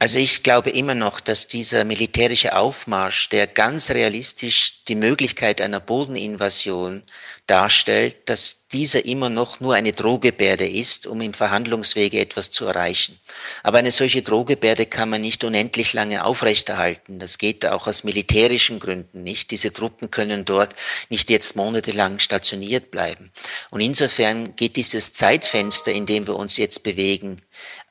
Also 0.00 0.18
ich 0.18 0.42
glaube 0.42 0.70
immer 0.70 0.94
noch, 0.94 1.20
dass 1.20 1.46
dieser 1.46 1.84
militärische 1.84 2.56
Aufmarsch, 2.56 3.28
der 3.28 3.46
ganz 3.46 3.90
realistisch 3.90 4.84
die 4.88 4.96
Möglichkeit 4.96 5.60
einer 5.60 5.80
Bodeninvasion 5.80 7.04
darstellt, 7.46 8.28
dass 8.28 8.68
dieser 8.68 9.04
immer 9.04 9.28
noch 9.28 9.60
nur 9.60 9.74
eine 9.74 9.92
Drohgebärde 9.92 10.66
ist, 10.66 11.06
um 11.06 11.20
im 11.20 11.34
Verhandlungswege 11.34 12.18
etwas 12.18 12.50
zu 12.50 12.66
erreichen. 12.66 13.20
Aber 13.62 13.78
eine 13.78 13.90
solche 13.90 14.22
Drohgebärde 14.22 14.86
kann 14.86 15.10
man 15.10 15.20
nicht 15.20 15.44
unendlich 15.44 15.92
lange 15.92 16.24
aufrechterhalten. 16.24 17.18
Das 17.18 17.38
geht 17.38 17.66
auch 17.66 17.86
aus 17.86 18.02
militärischen 18.02 18.80
Gründen 18.80 19.22
nicht. 19.22 19.50
Diese 19.50 19.72
Truppen 19.72 20.10
können 20.10 20.44
dort 20.44 20.74
nicht 21.10 21.28
jetzt 21.28 21.54
monatelang 21.54 22.18
stationiert 22.18 22.90
bleiben. 22.90 23.30
Und 23.70 23.80
insofern 23.80 24.56
geht 24.56 24.76
dieses 24.76 25.12
Zeitfenster, 25.12 25.92
in 25.92 26.06
dem 26.06 26.26
wir 26.26 26.36
uns 26.36 26.56
jetzt 26.56 26.82
bewegen, 26.82 27.42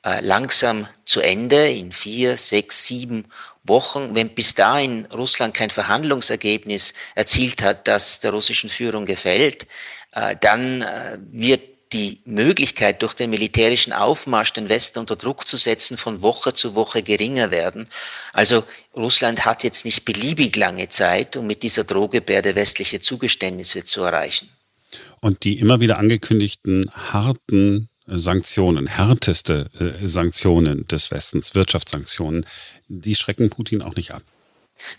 äh, 0.04 0.20
langsam 0.20 0.88
zu 1.04 1.20
Ende 1.20 1.70
in 1.70 1.92
vier, 1.92 2.36
sechs, 2.36 2.86
sieben 2.86 3.26
Wochen. 3.64 4.14
Wenn 4.14 4.30
bis 4.30 4.54
dahin 4.54 5.06
Russland 5.06 5.54
kein 5.54 5.70
Verhandlungsergebnis 5.70 6.94
erzielt 7.14 7.62
hat, 7.62 7.88
das 7.88 8.20
der 8.20 8.32
russischen 8.32 8.70
Führung 8.70 9.06
gefällt, 9.06 9.66
äh, 10.12 10.36
dann 10.40 10.82
äh, 10.82 11.18
wird 11.30 11.62
die 11.92 12.20
Möglichkeit, 12.24 13.02
durch 13.02 13.14
den 13.14 13.30
militärischen 13.30 13.92
Aufmarsch 13.92 14.52
den 14.52 14.68
Westen 14.68 14.98
unter 14.98 15.16
Druck 15.16 15.46
zu 15.46 15.56
setzen, 15.56 15.96
von 15.96 16.22
Woche 16.22 16.52
zu 16.52 16.74
Woche 16.74 17.02
geringer 17.02 17.50
werden. 17.50 17.88
Also 18.32 18.64
Russland 18.96 19.44
hat 19.44 19.62
jetzt 19.62 19.84
nicht 19.84 20.04
beliebig 20.04 20.56
lange 20.56 20.88
Zeit, 20.88 21.36
um 21.36 21.46
mit 21.46 21.62
dieser 21.62 21.84
Drohgebärde 21.84 22.56
westliche 22.56 23.00
Zugeständnisse 23.00 23.84
zu 23.84 24.02
erreichen. 24.02 24.48
Und 25.20 25.44
die 25.44 25.58
immer 25.58 25.80
wieder 25.80 25.98
angekündigten 25.98 26.90
harten 26.92 27.88
Sanktionen, 28.06 28.86
härteste 28.86 29.70
äh, 29.78 30.06
Sanktionen 30.06 30.86
des 30.86 31.10
Westens, 31.10 31.54
Wirtschaftssanktionen, 31.54 32.44
die 32.88 33.14
schrecken 33.14 33.50
Putin 33.50 33.82
auch 33.82 33.96
nicht 33.96 34.10
ab. 34.12 34.22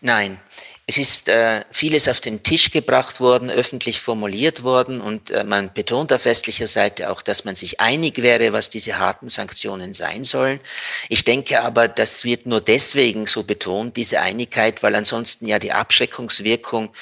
Nein, 0.02 0.40
es 0.88 0.98
ist 0.98 1.30
äh, 1.30 1.64
vieles 1.72 2.08
auf 2.08 2.20
den 2.20 2.44
Tisch 2.44 2.72
gebracht 2.72 3.20
worden, 3.20 3.50
öffentlich 3.50 4.00
formuliert 4.00 4.64
worden 4.64 5.02
und 5.02 5.32
äh, 5.32 5.44
man 5.44 5.74
betont 5.74 6.14
auf 6.14 6.26
westlicher 6.26 6.68
Seite 6.68 7.10
auch, 7.10 7.22
dass 7.22 7.44
man 7.44 7.56
sich 7.56 7.80
einig 7.80 8.22
wäre, 8.22 8.54
was 8.54 8.70
diese 8.70 8.98
harten 8.98 9.30
Sanktionen 9.30 9.94
sein 9.94 10.24
sollen. 10.24 10.60
Ich 11.10 11.24
denke 11.24 11.62
aber, 11.62 11.88
das 11.88 12.24
wird 12.24 12.46
nur 12.46 12.62
deswegen 12.62 13.26
so 13.28 13.44
betont, 13.44 13.98
diese 13.98 14.22
Einigkeit, 14.22 14.84
weil 14.84 14.96
ansonsten 14.96 15.48
ja 15.48 15.60
die 15.60 15.72
Abschreckungswirkung 15.72 16.94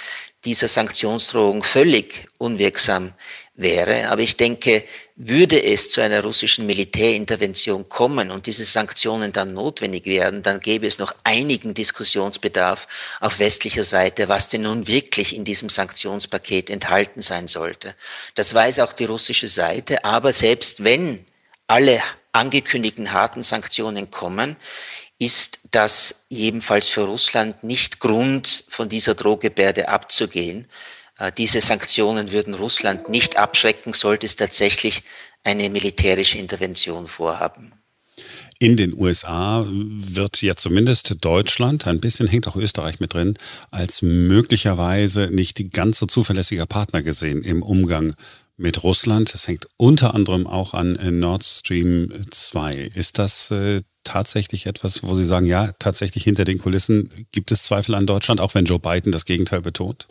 dieser 0.45 0.67
Sanktionsdrohung 0.67 1.63
völlig 1.63 2.27
unwirksam 2.37 3.13
wäre. 3.55 4.09
Aber 4.09 4.21
ich 4.21 4.37
denke, 4.37 4.83
würde 5.15 5.63
es 5.63 5.91
zu 5.91 6.01
einer 6.01 6.23
russischen 6.23 6.65
Militärintervention 6.65 7.87
kommen 7.87 8.31
und 8.31 8.47
diese 8.47 8.63
Sanktionen 8.63 9.31
dann 9.31 9.53
notwendig 9.53 10.05
werden, 10.05 10.41
dann 10.41 10.59
gäbe 10.59 10.87
es 10.87 10.97
noch 10.97 11.13
einigen 11.23 11.73
Diskussionsbedarf 11.73 12.87
auf 13.19 13.39
westlicher 13.39 13.83
Seite, 13.83 14.27
was 14.27 14.49
denn 14.49 14.63
nun 14.63 14.87
wirklich 14.87 15.35
in 15.35 15.45
diesem 15.45 15.69
Sanktionspaket 15.69 16.69
enthalten 16.69 17.21
sein 17.21 17.47
sollte. 17.47 17.95
Das 18.35 18.53
weiß 18.53 18.79
auch 18.79 18.93
die 18.93 19.05
russische 19.05 19.47
Seite. 19.47 20.03
Aber 20.03 20.33
selbst 20.33 20.83
wenn 20.83 21.25
alle 21.67 22.01
angekündigten 22.31 23.13
harten 23.13 23.43
Sanktionen 23.43 24.09
kommen, 24.09 24.55
ist 25.19 25.59
das 25.71 26.25
jedenfalls 26.29 26.87
für 26.87 27.03
Russland 27.03 27.63
nicht 27.63 27.99
Grund, 27.99 28.65
von 28.67 28.89
dieser 28.89 29.13
Drohgebärde 29.13 29.87
abzugehen. 29.87 30.67
Äh, 31.23 31.31
diese 31.37 31.61
Sanktionen 31.61 32.31
würden 32.31 32.53
Russland 32.53 33.09
nicht 33.09 33.37
abschrecken, 33.37 33.93
sollte 33.93 34.25
es 34.25 34.35
tatsächlich 34.35 35.03
eine 35.43 35.69
militärische 35.69 36.37
Intervention 36.37 37.07
vorhaben. 37.07 37.73
In 38.59 38.77
den 38.77 38.93
USA 38.93 39.65
wird 39.67 40.41
ja 40.41 40.55
zumindest 40.55 41.17
Deutschland, 41.21 41.87
ein 41.87 41.99
bisschen 41.99 42.27
hängt 42.27 42.47
auch 42.47 42.55
Österreich 42.55 42.99
mit 42.99 43.13
drin, 43.13 43.33
als 43.71 44.01
möglicherweise 44.01 45.29
nicht 45.31 45.73
ganz 45.73 45.99
so 45.99 46.05
zuverlässiger 46.05 46.65
Partner 46.65 47.01
gesehen 47.01 47.41
im 47.41 47.63
Umgang 47.63 48.13
mit 48.55 48.83
Russland. 48.83 49.33
Das 49.33 49.47
hängt 49.47 49.67
unter 49.77 50.13
anderem 50.13 50.45
auch 50.45 50.73
an 50.73 50.95
äh, 50.97 51.11
Nord 51.11 51.43
Stream 51.43 52.13
2. 52.29 52.91
Ist 52.93 53.17
das 53.17 53.49
äh, 53.51 53.81
tatsächlich 54.03 54.67
etwas, 54.67 55.03
wo 55.03 55.13
Sie 55.13 55.25
sagen, 55.25 55.47
ja, 55.47 55.71
tatsächlich 55.79 56.23
hinter 56.23 56.45
den 56.45 56.59
Kulissen 56.59 57.27
gibt 57.31 57.51
es 57.51 57.63
Zweifel 57.63 57.95
an 57.95 58.05
Deutschland, 58.05 58.39
auch 58.39 58.53
wenn 58.53 58.65
Joe 58.65 58.79
Biden 58.79 59.11
das 59.11 59.25
Gegenteil 59.25 59.61
betont? 59.61 60.07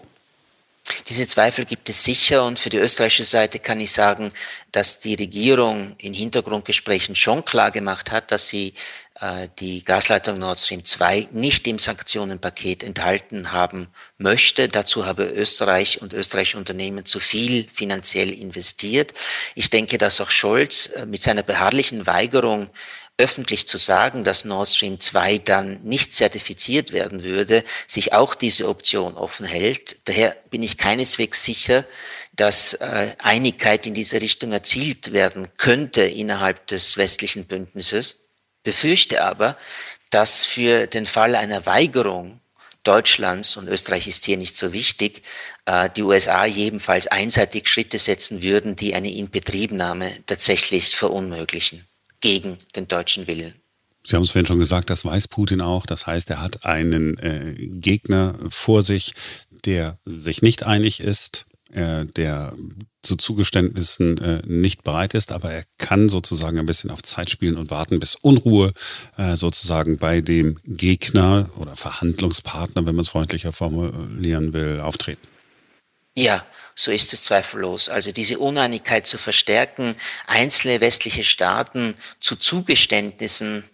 Diese 1.08 1.26
Zweifel 1.28 1.64
gibt 1.64 1.88
es 1.88 2.02
sicher 2.02 2.44
und 2.44 2.58
für 2.58 2.68
die 2.68 2.78
österreichische 2.78 3.22
Seite 3.22 3.60
kann 3.60 3.78
ich 3.78 3.92
sagen, 3.92 4.32
dass 4.72 4.98
die 4.98 5.14
Regierung 5.14 5.94
in 5.98 6.12
Hintergrundgesprächen 6.12 7.14
schon 7.14 7.44
klar 7.44 7.70
gemacht 7.70 8.10
hat, 8.10 8.32
dass 8.32 8.48
sie 8.48 8.74
äh, 9.20 9.48
die 9.60 9.84
Gasleitung 9.84 10.40
Nord 10.40 10.58
Stream 10.58 10.84
2 10.84 11.28
nicht 11.30 11.68
im 11.68 11.78
Sanktionenpaket 11.78 12.82
enthalten 12.82 13.52
haben 13.52 13.88
möchte. 14.18 14.66
Dazu 14.66 15.06
habe 15.06 15.24
Österreich 15.24 16.02
und 16.02 16.12
österreichische 16.14 16.58
Unternehmen 16.58 17.04
zu 17.04 17.20
viel 17.20 17.68
finanziell 17.72 18.32
investiert. 18.32 19.14
Ich 19.54 19.70
denke, 19.70 19.98
dass 19.98 20.20
auch 20.20 20.30
Scholz 20.30 20.86
äh, 20.86 21.06
mit 21.06 21.22
seiner 21.22 21.44
beharrlichen 21.44 22.08
Weigerung 22.08 22.70
öffentlich 23.18 23.68
zu 23.68 23.78
sagen, 23.78 24.24
dass 24.24 24.44
Nord 24.44 24.68
Stream 24.68 24.98
2 24.98 25.38
dann 25.38 25.82
nicht 25.82 26.12
zertifiziert 26.12 26.92
werden 26.92 27.22
würde, 27.22 27.62
sich 27.86 28.12
auch 28.12 28.34
diese 28.34 28.68
Option 28.68 29.14
offen 29.14 29.46
hält. 29.46 29.96
Daher 30.06 30.36
bin 30.50 30.62
ich 30.62 30.78
keineswegs 30.78 31.44
sicher, 31.44 31.84
dass 32.32 32.74
äh, 32.74 33.14
Einigkeit 33.18 33.86
in 33.86 33.94
diese 33.94 34.20
Richtung 34.20 34.52
erzielt 34.52 35.12
werden 35.12 35.48
könnte 35.58 36.02
innerhalb 36.02 36.66
des 36.66 36.96
westlichen 36.96 37.46
Bündnisses. 37.46 38.28
Befürchte 38.64 39.22
aber, 39.22 39.56
dass 40.10 40.44
für 40.44 40.86
den 40.86 41.06
Fall 41.06 41.34
einer 41.34 41.66
Weigerung 41.66 42.40
Deutschlands, 42.82 43.56
und 43.56 43.68
Österreich 43.68 44.08
ist 44.08 44.24
hier 44.24 44.36
nicht 44.36 44.56
so 44.56 44.72
wichtig, 44.72 45.22
äh, 45.66 45.88
die 45.90 46.02
USA 46.02 46.44
jedenfalls 46.46 47.06
einseitig 47.06 47.68
Schritte 47.68 47.98
setzen 47.98 48.42
würden, 48.42 48.74
die 48.74 48.94
eine 48.94 49.12
Inbetriebnahme 49.12 50.24
tatsächlich 50.26 50.96
verunmöglichen 50.96 51.86
gegen 52.22 52.56
den 52.74 52.88
deutschen 52.88 53.26
Willen. 53.26 53.54
Sie 54.04 54.16
haben 54.16 54.22
es 54.22 54.30
vorhin 54.30 54.46
schon 54.46 54.58
gesagt, 54.58 54.90
das 54.90 55.04
weiß 55.04 55.28
Putin 55.28 55.60
auch. 55.60 55.86
Das 55.86 56.06
heißt, 56.06 56.30
er 56.30 56.40
hat 56.40 56.64
einen 56.64 57.18
äh, 57.18 57.54
Gegner 57.54 58.34
vor 58.48 58.82
sich, 58.82 59.12
der 59.64 59.98
sich 60.04 60.42
nicht 60.42 60.64
einig 60.64 61.00
ist, 61.00 61.46
äh, 61.70 62.06
der 62.06 62.54
zu 63.02 63.16
Zugeständnissen 63.16 64.18
äh, 64.18 64.42
nicht 64.46 64.82
bereit 64.82 65.14
ist, 65.14 65.32
aber 65.32 65.52
er 65.52 65.64
kann 65.78 66.08
sozusagen 66.08 66.58
ein 66.58 66.66
bisschen 66.66 66.90
auf 66.90 67.02
Zeit 67.02 67.30
spielen 67.30 67.56
und 67.56 67.70
warten, 67.70 67.98
bis 67.98 68.16
Unruhe 68.16 68.72
äh, 69.16 69.36
sozusagen 69.36 69.98
bei 69.98 70.20
dem 70.20 70.58
Gegner 70.64 71.50
oder 71.56 71.76
Verhandlungspartner, 71.76 72.86
wenn 72.86 72.94
man 72.94 73.02
es 73.02 73.08
freundlicher 73.08 73.52
formulieren 73.52 74.52
will, 74.52 74.80
auftreten. 74.80 75.28
Ja, 76.14 76.44
so 76.74 76.90
ist 76.90 77.12
es 77.12 77.24
zweifellos. 77.24 77.88
Also 77.88 78.12
diese 78.12 78.38
Uneinigkeit 78.38 79.06
zu 79.06 79.18
verstärken, 79.18 79.96
einzelne 80.26 80.80
westliche 80.80 81.24
Staaten 81.24 81.94
zu 82.20 82.36
Zugeständnissen 82.36 83.64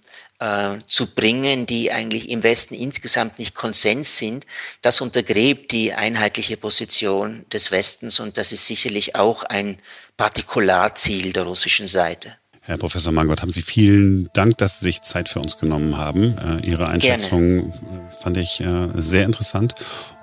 äh, 0.40 0.78
zu 0.86 1.14
bringen, 1.14 1.66
die 1.66 1.90
eigentlich 1.90 2.28
im 2.28 2.42
Westen 2.42 2.74
insgesamt 2.74 3.38
nicht 3.38 3.54
Konsens 3.54 4.18
sind. 4.18 4.46
Das 4.82 5.00
untergräbt 5.00 5.72
die 5.72 5.92
einheitliche 5.92 6.56
Position 6.56 7.44
des 7.52 7.70
Westens 7.70 8.20
und 8.20 8.38
das 8.38 8.52
ist 8.52 8.66
sicherlich 8.66 9.16
auch 9.16 9.42
ein 9.42 9.78
Partikularziel 10.16 11.32
der 11.32 11.44
russischen 11.44 11.86
Seite. 11.86 12.36
Herr 12.60 12.76
Professor 12.76 13.12
Mangott, 13.12 13.40
haben 13.40 13.50
Sie 13.50 13.62
vielen 13.62 14.28
Dank, 14.34 14.58
dass 14.58 14.80
Sie 14.80 14.84
sich 14.84 15.00
Zeit 15.00 15.30
für 15.30 15.40
uns 15.40 15.56
genommen 15.56 15.96
haben. 15.96 16.36
Äh, 16.36 16.66
Ihre 16.66 16.86
Einschätzung 16.88 17.72
Gerne. 17.72 18.10
fand 18.22 18.36
ich 18.36 18.60
äh, 18.60 18.88
sehr 18.94 19.24
interessant 19.24 19.74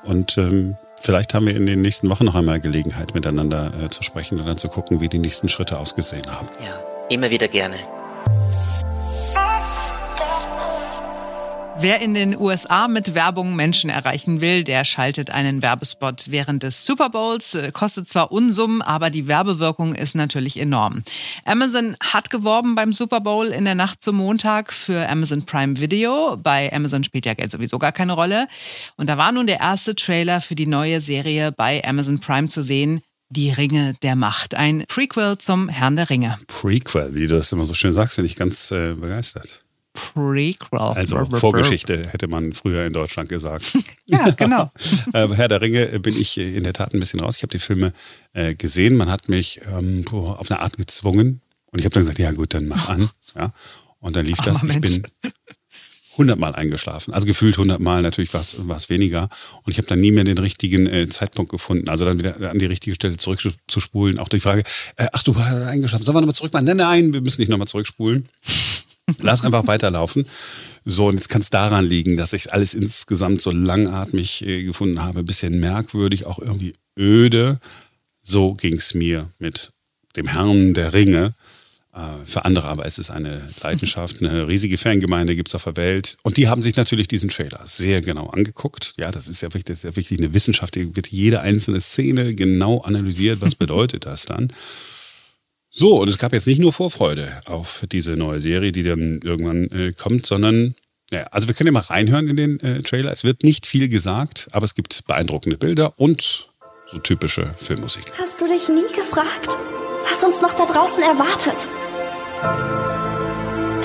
und 0.04 0.38
ähm, 0.38 0.78
vielleicht 1.06 1.34
haben 1.34 1.46
wir 1.46 1.56
in 1.56 1.66
den 1.66 1.82
nächsten 1.82 2.10
Wochen 2.10 2.26
noch 2.26 2.36
einmal 2.36 2.60
Gelegenheit, 2.60 3.14
miteinander 3.14 3.72
äh, 3.84 3.90
zu 3.90 4.04
sprechen 4.04 4.40
und 4.40 4.48
dann 4.48 4.58
zu 4.58 4.68
gucken, 4.68 5.02
wie 5.02 5.08
die 5.08 5.20
nächsten 5.20 5.48
Schritte 5.48 5.78
ausgesehen 5.78 6.26
haben. 6.28 6.48
Ja, 6.64 6.84
immer 7.10 7.30
wieder 7.30 7.48
gerne. 7.48 7.78
Wer 11.78 12.02
in 12.02 12.14
den 12.14 12.40
USA 12.40 12.88
mit 12.88 13.16
Werbung 13.16 13.56
Menschen 13.56 13.90
erreichen 13.90 14.40
will, 14.40 14.64
der 14.64 14.86
schaltet 14.86 15.30
einen 15.30 15.62
Werbespot 15.62 16.32
während 16.32 16.64
des 16.64 16.86
Super 16.86 17.10
Bowls. 17.10 17.54
Äh, 17.54 17.72
kostet 17.74 18.08
zwar 18.08 18.32
Unsummen, 18.32 18.82
aber 18.82 19.10
die 19.10 19.28
Werbewirkung 19.28 19.94
ist 19.94 20.16
natürlich 20.16 20.58
enorm. 20.58 21.04
Amazon 21.44 21.98
hat 22.00 22.30
geworben 22.30 22.76
beim 22.76 22.94
Super 22.94 23.20
Bowl 23.20 23.48
in 23.48 23.66
der 23.66 23.76
Nacht 23.76 24.02
zum 24.02 24.16
Montag 24.16 24.72
für 24.72 25.10
Amazon 25.10 25.46
Prime 25.46 25.78
Video. 25.78 26.38
Bei 26.42 26.72
Amazon 26.72 27.04
spielt 27.04 27.26
ja 27.26 27.34
Geld 27.34 27.52
sowieso 27.52 27.78
gar 27.78 27.92
keine 27.92 28.14
Rolle. 28.14 28.48
Und 28.96 29.10
da 29.10 29.18
war 29.18 29.34
nun 29.34 29.46
der 29.46 29.60
erste 29.60 29.96
Trailer 29.96 30.40
für 30.40 30.56
die 30.56 30.68
neue 30.68 31.02
Serie 31.02 31.52
bei 31.52 31.84
Amazon 31.84 32.20
Prime 32.20 32.48
zu 32.48 32.64
sehen. 32.64 33.02
Die 33.30 33.52
Ringe 33.52 33.96
der 34.02 34.16
Macht. 34.16 34.56
Ein 34.56 34.86
Prequel 34.88 35.40
zum 35.40 35.68
Herrn 35.68 35.98
der 35.98 36.10
Ringe. 36.10 36.38
Prequel, 36.48 37.16
wie 37.16 37.28
du 37.28 37.36
das 37.36 37.52
immer 37.52 37.66
so 37.66 37.74
schön 37.74 37.92
sagst, 37.92 38.16
bin 38.16 38.26
ich 38.26 38.36
ganz 38.36 38.72
äh, 38.72 38.94
begeistert. 38.94 39.65
Prequel. 40.16 40.80
Also 40.80 41.26
Vorgeschichte 41.26 42.04
hätte 42.10 42.28
man 42.28 42.54
früher 42.54 42.86
in 42.86 42.94
Deutschland 42.94 43.28
gesagt. 43.28 43.66
ja, 44.06 44.32
genau. 44.32 44.72
Äh, 45.14 45.28
Herr 45.30 45.48
der 45.48 45.62
Ringe 45.62 46.00
bin 46.00 46.20
ich 46.20 46.38
in 46.38 46.64
der 46.64 46.74
Tat 46.74 46.94
ein 46.94 47.00
bisschen 47.00 47.20
raus. 47.20 47.38
Ich 47.38 47.44
habe 47.44 47.52
die 47.52 47.60
Filme 47.60 47.94
äh, 48.34 48.56
gesehen. 48.56 48.98
Man 48.98 49.10
hat 49.10 49.30
mich 49.30 49.62
ähm, 49.72 50.06
auf 50.12 50.50
eine 50.50 50.60
Art 50.62 50.78
gezwungen. 50.78 51.42
Und 51.72 51.80
ich 51.80 51.86
habe 51.86 51.94
dann 51.94 52.04
gesagt, 52.04 52.20
ja 52.20 52.32
gut, 52.32 52.54
dann 52.54 52.68
mach 52.68 52.90
an. 52.90 53.10
Ja. 53.38 53.52
Und 54.00 54.16
dann 54.16 54.26
lief 54.26 54.38
das. 54.38 54.64
ich 54.64 54.80
bin 54.80 55.04
hundertmal 56.16 56.56
eingeschlafen. 56.56 57.14
Also 57.14 57.28
gefühlt 57.28 57.58
hundertmal, 57.58 58.02
natürlich 58.02 58.34
war 58.34 58.40
es 58.40 58.90
weniger. 58.90 59.28
Und 59.64 59.74
ich 59.74 59.78
habe 59.78 59.88
dann 59.90 60.00
nie 60.00 60.12
mehr 60.12 60.24
den 60.24 60.38
richtigen 60.38 60.88
äh, 60.88 61.10
Zeitpunkt 61.10 61.52
gefunden. 61.52 61.90
Also 61.90 62.06
dann 62.06 62.18
wieder 62.18 62.50
an 62.50 62.58
die 62.58 62.66
richtige 62.66 62.96
Stelle 62.96 63.18
zurückzuspulen. 63.18 64.20
Auch 64.20 64.30
die 64.30 64.40
Frage, 64.40 64.64
äh, 64.96 65.08
ach 65.12 65.24
du 65.24 65.36
warst 65.36 65.52
eingeschlafen, 65.52 66.06
sollen 66.06 66.16
wir 66.16 66.22
nochmal 66.22 66.36
zurück 66.36 66.54
machen? 66.54 66.64
Nein, 66.64 66.78
nein, 66.78 67.14
wir 67.14 67.20
müssen 67.20 67.42
nicht 67.42 67.50
nochmal 67.50 67.68
zurückspulen. 67.68 68.30
Lass 69.22 69.44
einfach 69.44 69.68
weiterlaufen. 69.68 70.26
So, 70.84 71.08
und 71.08 71.16
jetzt 71.16 71.30
kann 71.30 71.42
es 71.42 71.50
daran 71.50 71.86
liegen, 71.86 72.18
dass 72.18 72.34
ich 72.34 72.54
alles 72.54 72.74
insgesamt 72.74 73.42
so 73.42 73.52
langatmig 73.52 74.46
äh, 74.46 74.64
gefunden 74.64 75.04
habe, 75.04 75.24
bisschen 75.24 75.60
merkwürdig, 75.60 76.26
auch 76.26 76.40
irgendwie 76.40 76.74
öde. 76.98 77.60
So 78.24 78.54
ging 78.54 78.76
es 78.76 78.94
mir 78.94 79.30
mit 79.40 79.72
dem 80.16 80.28
Herrn 80.28 80.74
der 80.74 80.94
Ringe. 80.94 81.34
Äh, 81.94 82.26
für 82.26 82.46
andere 82.46 82.68
aber 82.68 82.86
ist 82.86 83.00
es 83.00 83.10
eine 83.10 83.48
Leidenschaft, 83.62 84.22
eine 84.22 84.48
riesige 84.48 84.78
Fangemeinde 84.78 85.36
gibt 85.36 85.50
es 85.50 85.56
auf 85.56 85.64
der 85.64 85.78
Welt. 85.78 86.18
Und 86.24 86.38
die 86.38 86.48
haben 86.48 86.62
sich 86.62 86.76
natürlich 86.76 87.08
diesen 87.08 87.30
Trailer 87.30 87.62
sehr 87.66 88.02
genau 88.02 88.28
angeguckt. 88.28 88.94
Ja, 88.98 89.12
das 89.12 89.28
ist 89.28 89.42
ja 89.42 89.54
wirklich, 89.54 89.74
ist 89.74 89.84
ja 89.84 89.96
wirklich 89.96 90.20
eine 90.20 90.34
Wissenschaft. 90.34 90.76
Hier 90.76 90.96
wird 90.96 91.08
jede 91.08 91.42
einzelne 91.42 91.82
Szene 91.82 92.36
genau 92.36 92.82
analysiert. 92.82 93.42
Was 93.42 93.56
bedeutet 93.56 94.06
das 94.06 94.26
dann? 94.26 94.52
So, 95.78 96.00
und 96.00 96.08
es 96.08 96.18
gab 96.18 96.32
jetzt 96.32 96.48
nicht 96.48 96.62
nur 96.62 96.72
Vorfreude 96.72 97.42
auf 97.44 97.84
diese 97.92 98.14
neue 98.16 98.40
Serie, 98.40 98.72
die 98.72 98.84
dann 98.84 99.20
irgendwann 99.22 99.70
äh, 99.72 99.92
kommt, 99.92 100.26
sondern, 100.26 100.74
ja, 101.12 101.24
also 101.32 101.50
wir 101.50 101.54
können 101.54 101.68
ja 101.68 101.74
mal 101.74 101.82
reinhören 101.82 102.30
in 102.30 102.38
den 102.38 102.60
äh, 102.62 102.80
Trailer. 102.82 103.12
Es 103.12 103.26
wird 103.26 103.44
nicht 103.44 103.68
viel 103.68 103.90
gesagt, 103.90 104.48
aber 104.54 104.64
es 104.64 104.74
gibt 104.74 105.06
beeindruckende 105.06 105.58
Bilder 105.58 106.00
und 106.00 106.48
so 106.90 106.98
typische 107.00 107.56
Filmmusik. 107.58 108.06
Hast 108.18 108.40
du 108.40 108.48
dich 108.48 108.70
nie 108.70 108.88
gefragt, 108.96 109.50
was 110.10 110.24
uns 110.24 110.42
noch 110.42 110.54
da 110.54 110.66
draußen 110.66 111.04
erwartet? 111.04 111.68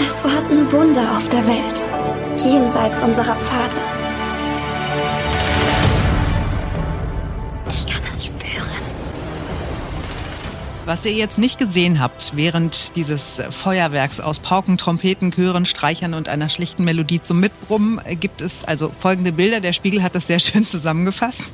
Es 0.06 0.22
warten 0.22 0.70
Wunder 0.70 1.16
auf 1.16 1.28
der 1.28 1.44
Welt, 1.44 2.44
jenseits 2.44 3.00
unserer 3.00 3.34
Pfade. 3.34 3.99
Was 10.86 11.04
ihr 11.04 11.12
jetzt 11.12 11.38
nicht 11.38 11.58
gesehen 11.58 12.00
habt 12.00 12.32
während 12.34 12.96
dieses 12.96 13.40
Feuerwerks 13.50 14.18
aus 14.18 14.40
Pauken, 14.40 14.78
Trompeten, 14.78 15.30
Chören, 15.30 15.66
Streichern 15.66 16.14
und 16.14 16.28
einer 16.28 16.48
schlichten 16.48 16.84
Melodie 16.84 17.20
zum 17.20 17.38
Mitbrummen, 17.38 18.00
gibt 18.18 18.40
es 18.40 18.64
also 18.64 18.90
folgende 18.90 19.32
Bilder. 19.32 19.60
Der 19.60 19.72
Spiegel 19.72 20.02
hat 20.02 20.14
das 20.14 20.26
sehr 20.26 20.38
schön 20.38 20.66
zusammengefasst. 20.66 21.52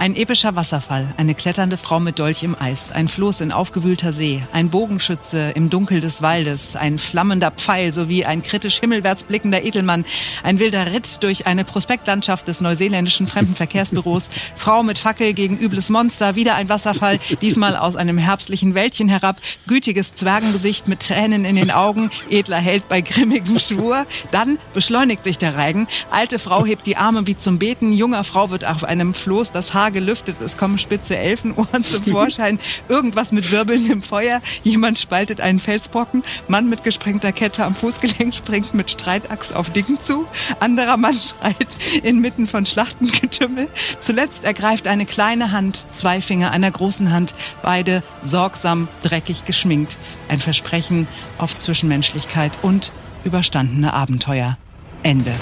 Ein 0.00 0.16
epischer 0.16 0.56
Wasserfall, 0.56 1.12
eine 1.18 1.34
kletternde 1.34 1.76
Frau 1.76 2.00
mit 2.00 2.18
Dolch 2.18 2.42
im 2.42 2.56
Eis, 2.58 2.90
ein 2.90 3.06
Floß 3.06 3.42
in 3.42 3.52
aufgewühlter 3.52 4.14
See, 4.14 4.42
ein 4.50 4.70
Bogenschütze 4.70 5.50
im 5.50 5.68
Dunkel 5.68 6.00
des 6.00 6.22
Waldes, 6.22 6.74
ein 6.74 6.98
flammender 6.98 7.50
Pfeil 7.50 7.92
sowie 7.92 8.24
ein 8.24 8.40
kritisch 8.40 8.80
himmelwärts 8.80 9.24
blickender 9.24 9.62
Edelmann, 9.62 10.06
ein 10.42 10.58
wilder 10.58 10.90
Ritt 10.94 11.22
durch 11.22 11.46
eine 11.46 11.64
Prospektlandschaft 11.64 12.48
des 12.48 12.62
neuseeländischen 12.62 13.26
Fremdenverkehrsbüros, 13.26 14.30
Frau 14.56 14.82
mit 14.82 14.98
Fackel 14.98 15.34
gegen 15.34 15.58
übles 15.58 15.90
Monster, 15.90 16.34
wieder 16.34 16.54
ein 16.54 16.70
Wasserfall, 16.70 17.18
diesmal 17.42 17.76
aus 17.76 17.96
einem 17.96 18.16
herbstlichen 18.16 18.74
Wäldchen 18.74 19.10
herab, 19.10 19.36
gütiges 19.66 20.14
Zwergengesicht 20.14 20.88
mit 20.88 21.00
Tränen 21.00 21.44
in 21.44 21.56
den 21.56 21.70
Augen, 21.70 22.10
edler 22.30 22.56
Held 22.56 22.88
bei 22.88 23.02
grimmigem 23.02 23.58
Schwur, 23.58 24.06
dann 24.30 24.58
beschleunigt 24.72 25.24
sich 25.24 25.36
der 25.36 25.56
Reigen, 25.56 25.88
alte 26.10 26.38
Frau 26.38 26.64
hebt 26.64 26.86
die 26.86 26.96
Arme 26.96 27.26
wie 27.26 27.36
zum 27.36 27.58
Beten, 27.58 27.92
junger 27.92 28.24
Frau 28.24 28.48
wird 28.50 28.64
auf 28.64 28.84
einem 28.84 29.12
Floß 29.12 29.52
das 29.52 29.74
Haar 29.74 29.89
gelüftet, 29.90 30.40
es 30.40 30.56
kommen 30.56 30.78
spitze 30.78 31.16
Elfenohren 31.16 31.84
zum 31.84 32.04
Vorschein, 32.04 32.58
irgendwas 32.88 33.32
mit 33.32 33.50
wirbelndem 33.52 34.02
Feuer, 34.02 34.40
jemand 34.62 34.98
spaltet 34.98 35.40
einen 35.40 35.60
Felsbrocken, 35.60 36.22
Mann 36.48 36.68
mit 36.68 36.84
gesprengter 36.84 37.32
Kette 37.32 37.64
am 37.64 37.74
Fußgelenk 37.74 38.34
springt 38.34 38.74
mit 38.74 38.90
Streitachs 38.90 39.52
auf 39.52 39.70
Dicken 39.70 40.00
zu, 40.00 40.26
anderer 40.58 40.96
Mann 40.96 41.16
schreit 41.18 41.76
inmitten 42.02 42.46
von 42.46 42.66
Schlachtengetümmel, 42.66 43.68
zuletzt 44.00 44.44
ergreift 44.44 44.86
eine 44.86 45.06
kleine 45.06 45.52
Hand 45.52 45.84
zwei 45.90 46.20
Finger 46.20 46.50
einer 46.50 46.70
großen 46.70 47.12
Hand, 47.12 47.34
beide 47.62 48.02
sorgsam 48.22 48.88
dreckig 49.02 49.44
geschminkt, 49.44 49.98
ein 50.28 50.40
Versprechen 50.40 51.08
auf 51.38 51.58
Zwischenmenschlichkeit 51.58 52.52
und 52.62 52.92
überstandene 53.24 53.92
Abenteuer. 53.92 54.56
Ende. 55.02 55.32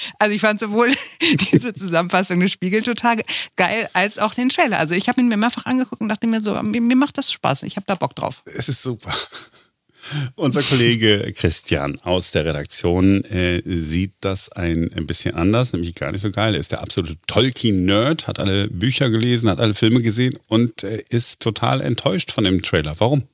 Also 0.18 0.34
ich 0.34 0.40
fand 0.40 0.60
sowohl 0.60 0.94
diese 1.52 1.72
Zusammenfassung 1.74 2.40
des 2.40 2.52
Spiegel 2.52 2.82
total 2.82 3.20
geil, 3.56 3.88
als 3.92 4.18
auch 4.18 4.34
den 4.34 4.48
Trailer. 4.48 4.78
Also 4.78 4.94
ich 4.94 5.08
habe 5.08 5.20
ihn 5.20 5.28
mir 5.28 5.36
mehrfach 5.36 5.66
angeguckt 5.66 6.00
und 6.00 6.08
dachte 6.08 6.26
mir 6.26 6.40
so, 6.40 6.60
mir, 6.62 6.80
mir 6.80 6.96
macht 6.96 7.18
das 7.18 7.32
Spaß. 7.32 7.64
Ich 7.64 7.76
habe 7.76 7.84
da 7.86 7.94
Bock 7.94 8.14
drauf. 8.14 8.42
Es 8.46 8.68
ist 8.68 8.82
super. 8.82 9.14
Unser 10.34 10.62
Kollege 10.62 11.32
Christian 11.36 12.00
aus 12.02 12.32
der 12.32 12.44
Redaktion 12.44 13.22
äh, 13.24 13.62
sieht 13.64 14.12
das 14.20 14.50
ein, 14.50 14.90
ein 14.94 15.06
bisschen 15.06 15.34
anders, 15.34 15.72
nämlich 15.72 15.94
gar 15.94 16.10
nicht 16.10 16.20
so 16.20 16.30
geil. 16.30 16.54
Er 16.54 16.60
ist 16.60 16.72
der 16.72 16.80
absolute 16.80 17.16
Tolkien-Nerd, 17.26 18.26
hat 18.26 18.40
alle 18.40 18.68
Bücher 18.68 19.10
gelesen, 19.10 19.48
hat 19.48 19.60
alle 19.60 19.74
Filme 19.74 20.02
gesehen 20.02 20.38
und 20.48 20.82
äh, 20.82 21.02
ist 21.08 21.40
total 21.40 21.80
enttäuscht 21.80 22.32
von 22.32 22.44
dem 22.44 22.62
Trailer. 22.62 22.98
Warum? 22.98 23.24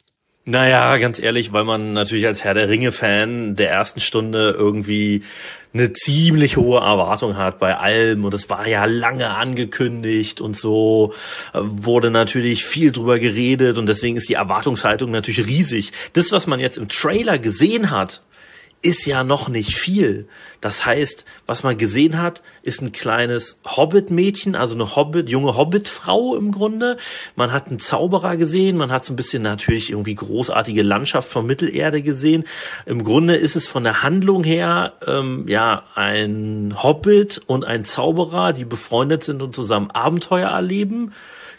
Naja, 0.45 0.97
ganz 0.97 1.19
ehrlich, 1.19 1.53
weil 1.53 1.65
man 1.65 1.93
natürlich 1.93 2.27
als 2.27 2.43
Herr 2.43 2.55
der 2.55 2.71
Ringe-Fan 2.71 3.55
der 3.55 3.71
ersten 3.71 4.01
Stunde 4.01 4.55
irgendwie 4.57 5.23
eine 5.75 5.93
ziemlich 5.93 6.57
hohe 6.57 6.81
Erwartung 6.81 7.37
hat 7.37 7.59
bei 7.59 7.77
allem. 7.77 8.25
Und 8.25 8.35
es 8.35 8.49
war 8.51 8.67
ja 8.67 8.85
lange 8.85 9.31
angekündigt 9.31 10.41
und 10.41 10.57
so. 10.57 11.13
Äh, 11.53 11.59
wurde 11.63 12.11
natürlich 12.11 12.65
viel 12.65 12.93
drüber 12.93 13.19
geredet. 13.19 13.79
Und 13.79 13.87
deswegen 13.87 14.17
ist 14.17 14.29
die 14.29 14.35
Erwartungshaltung 14.35 15.11
natürlich 15.11 15.47
riesig. 15.47 15.93
Das, 16.15 16.33
was 16.33 16.47
man 16.47 16.61
jetzt 16.61 16.79
im 16.79 16.89
Trailer 16.89 17.39
gesehen 17.39 17.91
hat, 17.91 18.23
ist 18.81 19.07
ja 19.07 19.25
noch 19.25 19.49
nicht 19.49 19.75
viel. 19.75 20.29
Das 20.61 20.87
heißt, 20.87 21.25
was 21.47 21.63
man 21.63 21.77
gesehen 21.77 22.21
hat, 22.21 22.43
ist 22.63 22.81
ein 22.81 22.93
kleines 22.93 23.59
Hobbit-Mädchen, 23.65 24.55
also 24.55 24.75
eine 24.75 24.97
Hobbit, 24.97 25.29
junge 25.29 25.57
Hobbit-Frau 25.57 26.37
im 26.37 26.53
Grunde. 26.53 26.97
Man 27.37 27.53
hat 27.53 27.69
einen 27.69 27.79
Zauberer 27.79 28.37
gesehen, 28.37 28.77
man 28.77 28.91
hat 28.91 29.05
so 29.05 29.13
ein 29.13 29.17
bisschen 29.17 29.43
natürlich 29.43 29.91
irgendwie 29.91 30.15
großartige 30.15 30.83
Landschaft 30.83 31.29
von 31.29 31.47
Mittelerde 31.47 32.03
gesehen. 32.03 32.45
Im 32.87 33.05
Grunde 33.05 33.37
ist 33.37 33.57
es 33.57 33.67
von 33.67 33.85
der 33.85 34.03
Handlung 34.03 34.45
her 34.45 34.95
ähm, 35.07 35.47
ja 35.49 35.85
ein 35.95 36.75
Hobbit 36.83 37.41
und 37.47 37.65
ein 37.65 37.85
Zauberer, 37.85 38.53
die 38.53 38.65
befreundet 38.65 39.25
sind 39.25 39.43
und 39.43 39.55
zusammen 39.55 39.91
Abenteuer 39.91 40.51
erleben 40.51 41.13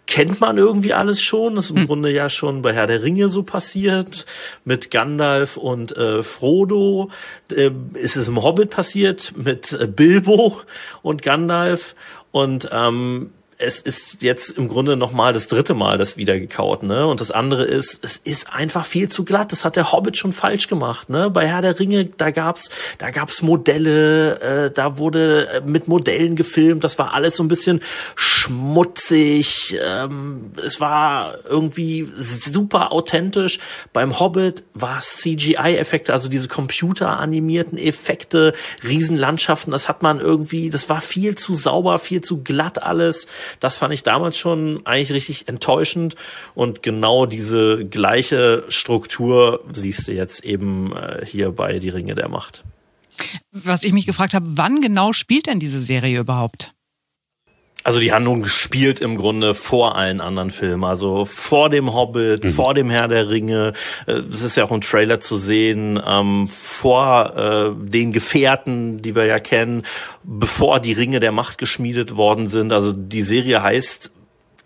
kennt 0.10 0.42
man 0.42 0.58
irgendwie 0.58 0.94
alles 0.94 1.22
schon. 1.22 1.56
Das 1.56 1.66
ist 1.66 1.72
im 1.72 1.78
hm. 1.78 1.88
Grunde 1.88 2.12
ja 2.12 2.30
schon 2.30 2.64
bei 2.64 2.74
Herr 2.74 2.88
der 2.88 3.04
Ringe 3.04 3.30
so 3.30 3.44
passiert. 3.44 4.26
Mit 4.66 4.90
Gandalf 4.90 5.56
und 5.56 5.96
äh, 5.96 6.24
Frodo 6.24 7.12
äh, 7.56 7.70
ist 7.94 8.18
es 8.18 8.28
im 8.28 8.42
Hobbit 8.42 8.72
passiert 8.72 9.34
mit 9.38 9.72
äh, 9.72 9.86
Bilbo 9.86 10.62
und 11.04 11.22
Gandalf. 11.22 11.96
Und 12.32 12.70
ähm, 12.72 13.32
es 13.62 13.80
ist 13.80 14.22
jetzt 14.22 14.52
im 14.52 14.70
Grunde 14.70 14.96
nochmal 14.96 15.34
das 15.34 15.48
dritte 15.48 15.74
Mal 15.74 15.98
das 15.98 16.16
wieder 16.16 16.40
gekaut, 16.40 16.82
ne? 16.82 17.06
Und 17.06 17.20
das 17.20 17.30
andere 17.30 17.66
ist, 17.66 18.00
es 18.02 18.16
ist 18.16 18.54
einfach 18.54 18.86
viel 18.86 19.10
zu 19.10 19.26
glatt. 19.26 19.52
Das 19.52 19.66
hat 19.66 19.76
der 19.76 19.92
Hobbit 19.92 20.16
schon 20.16 20.32
falsch 20.32 20.70
gemacht, 20.70 21.10
ne? 21.10 21.30
Bei 21.30 21.46
Herr 21.46 21.62
der 21.62 21.78
Ringe, 21.78 22.06
da 22.06 22.32
gab's, 22.32 22.70
da 23.00 23.12
gab's 23.12 23.42
Modelle, 23.42 24.40
äh, 24.40 24.72
da 24.72 24.98
wurde 24.98 25.50
äh, 25.50 25.62
mit 25.62 25.90
Modellen 25.90 26.38
gefilmt. 26.38 26.86
Das 26.86 26.98
war 26.98 27.14
alles 27.14 27.36
so 27.36 27.44
ein 27.44 27.50
bisschen 27.50 27.82
schmutzig. 28.16 29.78
Ähm, 29.84 30.54
es 30.66 30.80
war 30.80 31.36
irgendwie 31.50 32.08
super 32.16 32.94
authentisch. 32.94 33.60
Beim 33.92 34.22
Hobbit 34.22 34.64
war 34.74 35.02
CGI-Effekte, 35.02 36.14
also 36.14 36.30
diese 36.30 36.48
computeranimierten 36.48 37.78
Effekte, 37.78 38.54
Riesenlandschaften. 38.86 39.72
Das 39.72 39.90
hat 39.90 40.02
man 40.02 40.22
irgendwie, 40.22 40.70
das 40.70 40.88
war 40.88 41.02
viel 41.02 41.36
zu 41.36 41.54
sauber, 41.54 42.00
viel 42.00 42.22
zu 42.22 42.42
glatt 42.42 42.82
alles. 42.82 43.28
Das 43.60 43.78
fand 43.78 43.94
ich 43.94 44.04
damals 44.04 44.38
schon 44.38 44.86
eigentlich 44.86 45.12
richtig 45.12 45.48
enttäuschend 45.48 46.16
und 46.56 46.84
genau 46.84 47.26
diese 47.26 47.86
gleiche 47.86 48.64
Struktur 48.70 49.64
siehst 49.72 50.08
du 50.08 50.14
jetzt 50.14 50.44
eben 50.44 50.96
äh, 50.96 51.26
hier 51.26 51.52
bei 51.52 51.80
Die 51.80 51.90
Ringe 51.90 52.16
der 52.16 52.30
Macht. 52.30 52.64
Was 53.52 53.84
ich 53.84 53.92
mich 53.92 54.06
gefragt 54.06 54.34
habe, 54.34 54.46
wann 54.52 54.82
genau 54.82 55.14
spielt 55.14 55.48
denn 55.48 55.60
diese 55.60 55.82
Serie 55.82 56.20
überhaupt? 56.20 56.74
Also 57.84 58.00
die 58.00 58.12
Handlung 58.12 58.46
spielt 58.46 59.00
im 59.00 59.18
Grunde 59.18 59.54
vor 59.54 59.96
allen 59.96 60.20
anderen 60.20 60.52
Filmen, 60.52 60.84
also 60.84 61.24
vor 61.26 61.70
dem 61.70 61.94
Hobbit, 61.94 62.44
mhm. 62.44 62.54
vor 62.54 62.74
dem 62.74 62.90
Herr 62.90 63.08
der 63.08 63.30
Ringe. 63.30 63.74
Es 64.06 64.42
ist 64.42 64.58
ja 64.58 64.66
auch 64.66 64.72
im 64.72 64.82
Trailer 64.82 65.22
zu 65.22 65.38
sehen, 65.38 66.00
ähm, 66.06 66.48
vor 66.48 67.38
äh, 67.38 67.90
den 67.90 68.12
Gefährten, 68.12 69.02
die 69.02 69.16
wir 69.16 69.26
ja 69.26 69.40
kennen, 69.40 69.84
bevor 70.24 70.82
die 70.82 70.94
Ringe 70.94 71.20
der 71.22 71.32
Macht 71.32 71.58
geschmiedet 71.58 72.18
worden 72.18 72.48
sind. 72.48 72.74
Also 72.74 72.92
die 72.92 73.22
Serie 73.22 73.64
heißt 73.64 74.12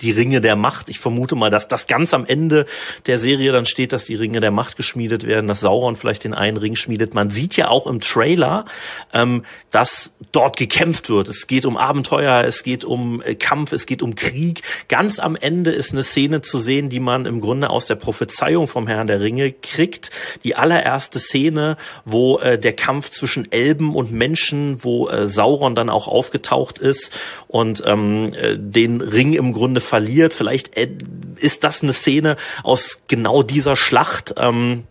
die 0.04 0.12
Ringe 0.12 0.42
der 0.42 0.56
Macht. 0.56 0.89
Ich 0.89 1.00
vermute 1.00 1.36
mal, 1.36 1.50
dass 1.50 1.68
das 1.68 1.88
ganz 1.88 2.13
am 2.13 2.26
Ende 2.26 2.66
der 3.08 3.20
Serie 3.20 3.52
dann 3.52 3.66
steht, 3.66 3.94
dass 3.94 4.06
die 4.06 4.16
Ringe 4.16 4.42
der 4.42 4.52
Macht 4.52 4.76
geschmiedet 4.76 5.26
werden, 5.26 5.48
dass 5.48 5.62
Sauron 5.62 5.96
vielleicht 5.96 6.26
den 6.26 6.34
einen 6.34 6.58
Ring 6.58 6.76
schmiedet. 6.76 7.13
Man 7.13 7.30
sieht 7.30 7.56
ja 7.56 7.70
auch 7.70 7.88
im 7.88 8.00
Trailer, 8.00 8.66
ähm, 9.13 9.44
dass 9.72 10.13
dort 10.32 10.58
gekämpft 10.58 11.10
wird. 11.10 11.30
Es 11.30 11.48
geht 11.48 11.66
um 11.66 11.78
Abenteuer, 11.78 12.44
es 12.44 12.63
geht 12.63 12.84
um 12.84 13.22
äh, 13.22 13.36
Kampf, 13.36 13.72
es 13.72 13.86
geht 13.86 14.02
um 14.02 14.16
Krieg. 14.16 14.62
Ganz 14.89 15.20
am 15.20 15.36
Ende 15.36 15.72
ist 15.72 15.94
eine 15.94 16.04
Szene 16.04 16.42
zu 16.42 16.58
sehen, 16.58 16.89
die 16.89 17.00
man 17.00 17.26
im 17.26 17.42
Grunde 17.42 17.70
aus 17.70 17.86
der 17.86 17.96
Prophezeiung 17.96 18.68
vom 18.68 18.88
Herrn 18.88 19.08
der 19.08 19.22
Ringe 19.22 19.52
kriegt. 19.52 20.12
Die 20.44 20.56
allererste 20.56 21.20
Szene, 21.20 21.78
wo 22.06 22.38
äh, 22.39 22.60
der 22.60 22.74
Kampf 22.74 23.10
zwischen 23.10 23.52
Elben 23.52 23.96
und 23.96 24.12
Menschen, 24.12 24.84
wo 24.84 25.08
äh, 25.08 25.28
Sauron 25.28 25.76
dann 25.76 25.89
auch 25.89 26.08
aufgetaucht 26.08 26.78
ist 26.78 27.18
und 27.48 27.84
ähm, 27.86 28.34
äh, 28.34 28.58
den 28.58 29.02
Ring 29.02 29.34
im 29.34 29.54
Grunde 29.54 29.82
verliert. 29.93 30.34
Vielleicht 30.34 30.75
äh, 30.75 30.89
ist 31.38 31.63
das 31.63 31.84
eine 31.84 31.93
Szene 31.93 32.36
aus 32.63 33.01
genau 33.08 33.43
dieser 33.43 33.75
Schlacht. 33.75 34.34
Ähm, 34.38 34.86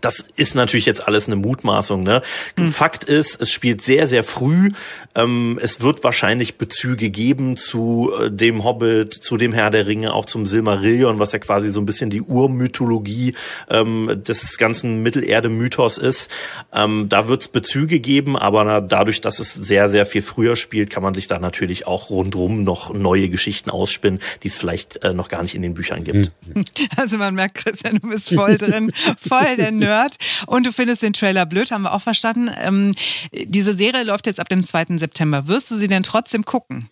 das 0.00 0.24
ist 0.36 0.54
natürlich 0.54 0.86
jetzt 0.86 1.06
alles 1.06 1.26
eine 1.26 1.36
Mutmaßung. 1.36 2.02
Ne? 2.02 2.22
Hm. 2.56 2.68
Fakt 2.68 3.04
ist, 3.04 3.40
es 3.40 3.50
spielt 3.50 3.82
sehr, 3.82 4.08
sehr 4.08 4.24
früh. 4.24 4.70
Ähm, 5.14 5.58
es 5.62 5.80
wird 5.80 6.02
wahrscheinlich 6.04 6.56
Bezüge 6.56 7.10
geben 7.10 7.56
zu 7.56 8.10
äh, 8.18 8.30
dem 8.30 8.64
Hobbit, 8.64 9.12
zu 9.12 9.36
dem 9.36 9.52
Herr 9.52 9.70
der 9.70 9.86
Ringe, 9.86 10.14
auch 10.14 10.24
zum 10.24 10.46
Silmarillion, 10.46 11.18
was 11.18 11.32
ja 11.32 11.38
quasi 11.38 11.70
so 11.70 11.80
ein 11.80 11.86
bisschen 11.86 12.10
die 12.10 12.22
Urmythologie 12.22 13.34
ähm, 13.68 14.22
des 14.26 14.56
ganzen 14.58 15.02
Mittelerde-Mythos 15.02 15.98
ist. 15.98 16.30
Ähm, 16.72 17.08
da 17.08 17.28
wird 17.28 17.42
es 17.42 17.48
Bezüge 17.48 18.00
geben, 18.00 18.36
aber 18.36 18.64
na, 18.64 18.80
dadurch, 18.80 19.20
dass 19.20 19.38
es 19.38 19.52
sehr, 19.52 19.88
sehr 19.88 20.06
viel 20.06 20.22
früher 20.22 20.56
spielt, 20.56 20.90
kann 20.90 21.02
man 21.02 21.14
sich 21.14 21.26
da 21.26 21.38
natürlich 21.38 21.86
auch 21.86 22.10
rundrum 22.10 22.64
noch 22.64 22.94
neue 22.94 23.28
Geschichten 23.28 23.70
ausspinnen, 23.70 24.20
die 24.42 24.48
es 24.48 24.56
vielleicht 24.56 25.04
äh, 25.04 25.12
noch 25.12 25.28
gar 25.28 25.42
nicht 25.42 25.54
in 25.54 25.62
den 25.62 25.74
Büchern 25.74 26.04
gibt. 26.04 26.32
Hm. 26.52 26.64
Also 26.96 27.16
man 27.16 27.34
merkt, 27.34 27.54
Christian, 27.56 27.98
du 28.00 28.08
bist 28.08 28.32
voll 28.34 28.58
drin, 28.58 28.92
voll 29.16 29.56
der 29.56 29.70
Nerd. 29.82 30.16
Und 30.46 30.66
du 30.66 30.72
findest 30.72 31.02
den 31.02 31.12
Trailer 31.12 31.46
blöd, 31.46 31.70
haben 31.70 31.82
wir 31.82 31.92
auch 31.92 32.02
verstanden. 32.02 32.50
Ähm, 32.58 32.92
diese 33.32 33.74
Serie 33.74 34.04
läuft 34.04 34.26
jetzt 34.26 34.40
ab 34.40 34.48
dem 34.48 34.64
2. 34.64 34.98
September. 34.98 35.48
Wirst 35.48 35.70
du 35.70 35.76
sie 35.76 35.88
denn 35.88 36.02
trotzdem 36.02 36.44
gucken? 36.44 36.88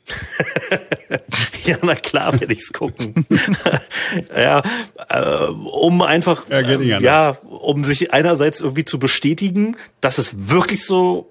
ja, 1.65 1.77
na 1.83 1.95
klar 1.95 2.39
werde 2.41 2.53
ich 2.53 2.61
es 2.61 2.73
gucken. 2.73 3.27
ja, 4.35 4.63
äh, 5.09 5.45
um 5.47 6.03
einfach, 6.03 6.49
ja, 6.49 6.59
äh, 6.59 7.01
ja, 7.01 7.31
um 7.43 7.85
sich 7.85 8.13
einerseits 8.13 8.61
irgendwie 8.61 8.85
zu 8.85 8.99
bestätigen, 8.99 9.77
dass 10.01 10.19
es 10.19 10.49
wirklich 10.49 10.85
so 10.85 11.30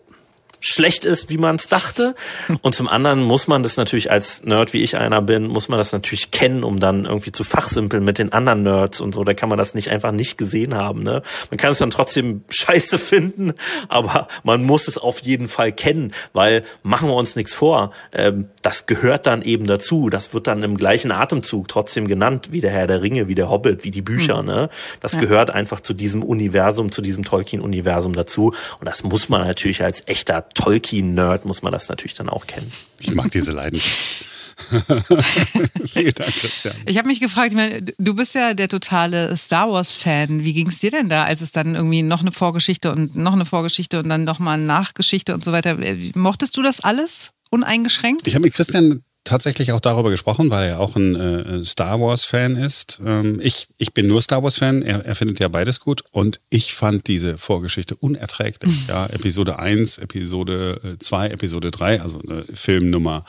schlecht 0.61 1.05
ist, 1.05 1.29
wie 1.29 1.37
man 1.37 1.55
es 1.55 1.67
dachte. 1.67 2.15
Und 2.61 2.75
zum 2.75 2.87
anderen 2.87 3.21
muss 3.23 3.47
man 3.47 3.63
das 3.63 3.77
natürlich 3.77 4.11
als 4.11 4.43
Nerd, 4.43 4.73
wie 4.73 4.83
ich 4.83 4.97
einer 4.97 5.21
bin, 5.21 5.47
muss 5.47 5.69
man 5.69 5.77
das 5.77 5.91
natürlich 5.91 6.31
kennen, 6.31 6.63
um 6.63 6.79
dann 6.79 7.05
irgendwie 7.05 7.31
zu 7.31 7.43
fachsimpeln 7.43 8.03
mit 8.03 8.17
den 8.17 8.33
anderen 8.33 8.63
Nerds 8.63 8.99
und 8.99 9.13
so. 9.13 9.23
Da 9.23 9.33
kann 9.33 9.49
man 9.49 9.57
das 9.57 9.73
nicht 9.73 9.89
einfach 9.89 10.11
nicht 10.11 10.37
gesehen 10.37 10.75
haben. 10.75 11.03
Ne? 11.03 11.21
Man 11.49 11.57
kann 11.57 11.71
es 11.71 11.77
dann 11.79 11.89
trotzdem 11.89 12.43
scheiße 12.49 12.99
finden, 12.99 13.53
aber 13.87 14.27
man 14.43 14.65
muss 14.65 14.87
es 14.87 14.97
auf 14.97 15.19
jeden 15.21 15.47
Fall 15.47 15.71
kennen, 15.71 16.13
weil 16.33 16.63
machen 16.83 17.09
wir 17.09 17.15
uns 17.15 17.35
nichts 17.35 17.53
vor. 17.53 17.91
Ähm, 18.11 18.49
das 18.61 18.85
gehört 18.85 19.27
dann 19.27 19.41
eben 19.41 19.65
dazu. 19.67 20.09
Das 20.09 20.33
wird 20.33 20.47
dann 20.47 20.63
im 20.63 20.77
gleichen 20.77 21.11
Atemzug 21.11 21.67
trotzdem 21.67 22.07
genannt, 22.07 22.49
wie 22.51 22.61
der 22.61 22.71
Herr 22.71 22.87
der 22.87 23.01
Ringe, 23.01 23.27
wie 23.27 23.35
der 23.35 23.49
Hobbit, 23.49 23.83
wie 23.83 23.91
die 23.91 24.01
Bücher. 24.01 24.41
Mhm. 24.41 24.47
Ne? 24.47 24.69
Das 24.99 25.13
ja. 25.13 25.21
gehört 25.21 25.49
einfach 25.49 25.79
zu 25.79 25.93
diesem 25.93 26.23
Universum, 26.23 26.91
zu 26.91 27.01
diesem 27.01 27.23
Tolkien-Universum 27.23 28.13
dazu. 28.13 28.53
Und 28.79 28.85
das 28.85 29.03
muss 29.03 29.29
man 29.29 29.45
natürlich 29.45 29.83
als 29.83 30.03
echter 30.07 30.48
Tolkien-Nerd 30.53 31.45
muss 31.45 31.61
man 31.61 31.71
das 31.71 31.89
natürlich 31.89 32.13
dann 32.13 32.29
auch 32.29 32.47
kennen. 32.47 32.71
Ich 32.99 33.13
mag 33.13 33.31
diese 33.31 33.53
Leidenschaft. 33.53 34.25
Vielen 35.87 36.13
Dank, 36.15 36.35
Christian. 36.35 36.75
Ich 36.85 36.97
habe 36.97 37.07
mich 37.07 37.19
gefragt, 37.19 37.49
ich 37.49 37.55
meine, 37.55 37.81
du 37.81 38.13
bist 38.13 38.35
ja 38.35 38.53
der 38.53 38.67
totale 38.67 39.35
Star 39.37 39.71
Wars-Fan. 39.71 40.43
Wie 40.43 40.53
ging 40.53 40.67
es 40.67 40.79
dir 40.79 40.91
denn 40.91 41.09
da, 41.09 41.23
als 41.23 41.41
es 41.41 41.51
dann 41.51 41.75
irgendwie 41.75 42.03
noch 42.03 42.21
eine 42.21 42.31
Vorgeschichte 42.31 42.91
und 42.91 43.15
noch 43.15 43.33
eine 43.33 43.45
Vorgeschichte 43.45 43.99
und 43.99 44.09
dann 44.09 44.23
nochmal 44.23 44.55
eine 44.55 44.65
Nachgeschichte 44.65 45.33
und 45.33 45.43
so 45.43 45.51
weiter? 45.51 45.77
Mochtest 46.15 46.57
du 46.57 46.61
das 46.61 46.81
alles 46.81 47.31
uneingeschränkt? 47.49 48.27
Ich 48.27 48.35
habe 48.35 48.43
mit 48.43 48.53
Christian 48.53 49.03
tatsächlich 49.23 49.71
auch 49.71 49.79
darüber 49.79 50.09
gesprochen, 50.09 50.49
weil 50.49 50.69
er 50.69 50.79
auch 50.79 50.95
ein 50.95 51.15
äh, 51.15 51.65
Star 51.65 51.99
Wars-Fan 51.99 52.55
ist. 52.55 52.99
Ähm, 53.05 53.39
ich, 53.41 53.67
ich 53.77 53.93
bin 53.93 54.07
nur 54.07 54.21
Star 54.21 54.43
Wars-Fan, 54.43 54.81
er, 54.81 55.05
er 55.05 55.15
findet 55.15 55.39
ja 55.39 55.47
beides 55.47 55.79
gut 55.79 56.03
und 56.11 56.39
ich 56.49 56.73
fand 56.73 57.07
diese 57.07 57.37
Vorgeschichte 57.37 57.95
unerträglich. 57.95 58.71
Mhm. 58.71 58.85
Ja, 58.87 59.05
Episode 59.07 59.59
1, 59.59 59.99
Episode 59.99 60.95
2, 60.99 61.27
äh, 61.27 61.31
Episode 61.31 61.71
3, 61.71 62.01
also 62.01 62.21
äh, 62.23 62.43
Film 62.53 62.89
Nummer 62.89 63.23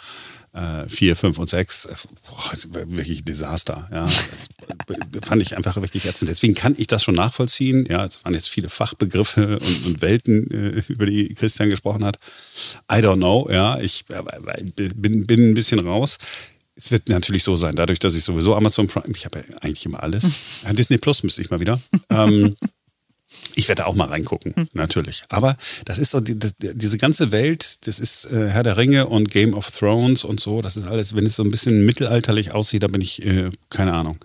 äh, 0.53 0.89
4, 0.89 1.17
5 1.17 1.39
und 1.39 1.49
6, 1.49 1.89
boah, 2.29 2.53
wirklich 2.89 3.25
Desaster. 3.25 3.89
Ja. 3.93 4.09
Fand 5.23 5.43
ich 5.43 5.57
einfach 5.57 5.77
wirklich 5.77 6.07
ätzend. 6.07 6.29
Deswegen 6.29 6.55
kann 6.55 6.75
ich 6.77 6.87
das 6.87 7.05
schon 7.05 7.15
nachvollziehen. 7.15 7.87
Ja, 7.89 8.05
es 8.05 8.25
waren 8.25 8.35
jetzt 8.35 8.49
viele 8.49 8.69
Fachbegriffe 8.69 9.59
und, 9.59 9.87
und 9.87 10.03
Welten, 10.03 10.51
äh, 10.51 10.83
über 10.89 11.07
die 11.07 11.35
Christian 11.35 11.71
gesprochen 11.71 12.05
hat. 12.05 12.19
I 12.91 12.97
don't 12.97 13.17
know, 13.17 13.49
ja, 13.51 13.79
ich 13.79 14.05
äh, 14.09 14.23
bin, 14.95 15.27
bin 15.27 15.51
ein 15.51 15.55
bisschen 15.55 15.79
raus. 15.81 16.19
Es 16.75 16.91
wird 16.91 17.09
natürlich 17.09 17.45
so 17.45 17.57
sein, 17.57 17.77
dadurch, 17.77 17.99
dass 17.99 18.15
ich 18.15 18.25
sowieso 18.25 18.55
Amazon 18.55 18.87
Prime, 18.87 19.15
ich 19.15 19.27
habe 19.27 19.45
ja 19.47 19.57
eigentlich 19.59 19.85
immer 19.85 20.03
alles. 20.03 20.33
Disney 20.73 20.97
Plus 20.99 21.23
müsste 21.23 21.43
ich 21.43 21.51
mal 21.51 21.61
wieder. 21.61 21.79
Ähm, 22.09 22.57
ich 23.55 23.69
werde 23.69 23.87
auch 23.87 23.95
mal 23.95 24.09
reingucken, 24.09 24.55
hm. 24.55 24.69
natürlich. 24.73 25.23
Aber 25.29 25.57
das 25.85 25.99
ist 25.99 26.11
so, 26.11 26.21
die, 26.21 26.39
das, 26.39 26.55
diese 26.59 26.99
ganze 26.99 27.33
Welt, 27.33 27.87
das 27.87 27.99
ist 27.99 28.27
äh, 28.27 28.49
Herr 28.49 28.63
der 28.63 28.77
Ringe 28.77 29.07
und 29.07 29.31
Game 29.31 29.55
of 29.55 29.71
Thrones 29.71 30.25
und 30.25 30.41
so, 30.41 30.63
das 30.63 30.77
ist 30.77 30.87
alles, 30.87 31.15
wenn 31.15 31.27
es 31.27 31.37
so 31.37 31.43
ein 31.43 31.51
bisschen 31.51 31.85
mittelalterlich 31.85 32.53
aussieht, 32.53 32.83
da 32.83 32.89
bin 32.89 33.01
ich, 33.01 33.25
äh, 33.25 33.51
keine 33.69 33.93
Ahnung, 33.93 34.19